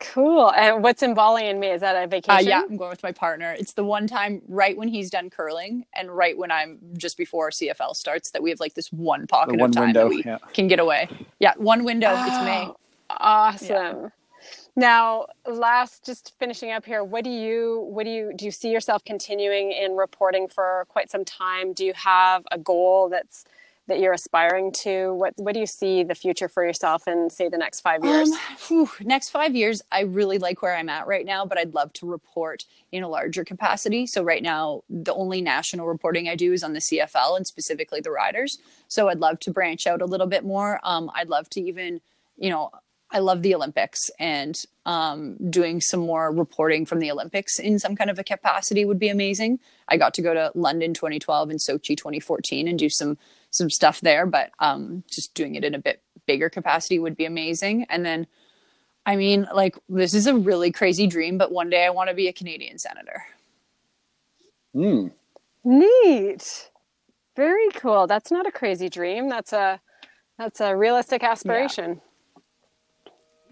[0.00, 0.50] Cool.
[0.52, 1.72] And what's in Bali in May?
[1.72, 2.46] Is that a vacation?
[2.46, 3.54] Uh, yeah, I'm going with my partner.
[3.56, 7.50] It's the one time right when he's done curling and right when I'm just before
[7.50, 10.22] CFL starts that we have like this one pocket one of time window, that we
[10.24, 10.38] yeah.
[10.54, 11.08] can get away.
[11.38, 12.12] Yeah, one window.
[12.12, 12.68] Oh, it's May.
[13.14, 13.68] Awesome.
[13.68, 14.08] Yeah.
[14.74, 17.04] Now, last, just finishing up here.
[17.04, 21.10] What do you, what do you, do you see yourself continuing in reporting for quite
[21.10, 21.74] some time?
[21.74, 23.44] Do you have a goal that's
[23.88, 25.12] that you're aspiring to?
[25.12, 28.30] What what do you see the future for yourself in say the next five years?
[28.30, 31.74] Um, whew, next five years, I really like where I'm at right now, but I'd
[31.74, 34.06] love to report in a larger capacity.
[34.06, 38.00] So right now, the only national reporting I do is on the CFL and specifically
[38.00, 38.58] the riders.
[38.88, 40.80] So I'd love to branch out a little bit more.
[40.84, 42.00] Um, I'd love to even,
[42.36, 42.70] you know,
[43.12, 44.56] I love the Olympics and
[44.86, 48.98] um, doing some more reporting from the Olympics in some kind of a capacity would
[48.98, 49.60] be amazing.
[49.88, 53.18] I got to go to London 2012 and Sochi 2014 and do some
[53.50, 57.26] some stuff there, but um, just doing it in a bit bigger capacity would be
[57.26, 57.84] amazing.
[57.90, 58.26] And then,
[59.04, 62.14] I mean, like this is a really crazy dream, but one day I want to
[62.14, 63.24] be a Canadian senator.
[64.72, 65.08] Hmm.
[65.64, 66.70] Neat.
[67.36, 68.06] Very cool.
[68.06, 69.28] That's not a crazy dream.
[69.28, 69.80] That's a
[70.38, 71.90] that's a realistic aspiration.
[71.90, 72.11] Yeah.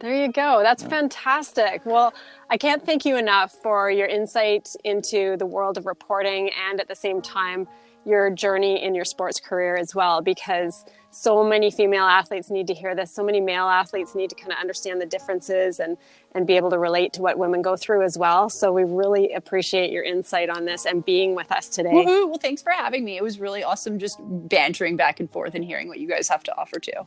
[0.01, 0.60] There you go.
[0.62, 1.85] That's fantastic.
[1.85, 2.14] Well,
[2.48, 6.89] I can't thank you enough for your insight into the world of reporting and at
[6.89, 7.68] the same time
[8.06, 12.72] your journey in your sports career as well because so many female athletes need to
[12.72, 15.98] hear this so many male athletes need to kind of understand the differences and
[16.35, 19.32] and be able to relate to what women go through as well so we really
[19.35, 22.27] appreciate your insight on this and being with us today Woo-hoo.
[22.27, 25.62] well thanks for having me it was really awesome just bantering back and forth and
[25.62, 27.06] hearing what you guys have to offer too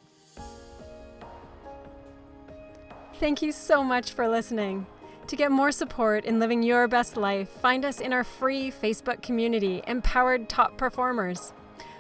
[3.24, 4.86] Thank you so much for listening.
[5.28, 9.22] To get more support in living your best life, find us in our free Facebook
[9.22, 11.54] community, Empowered Top Performers.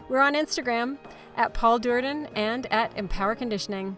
[0.10, 0.98] We're on Instagram
[1.38, 3.96] at Paul Duerden and at Empower Conditioning.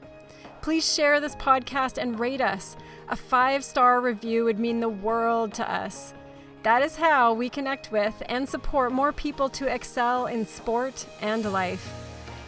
[0.62, 2.78] Please share this podcast and rate us.
[3.10, 6.14] A five star review would mean the world to us.
[6.62, 11.52] That is how we connect with and support more people to excel in sport and
[11.52, 11.92] life.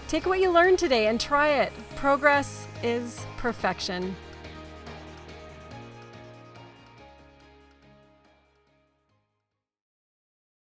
[0.07, 1.73] Take what you learned today and try it.
[1.95, 4.15] Progress is perfection.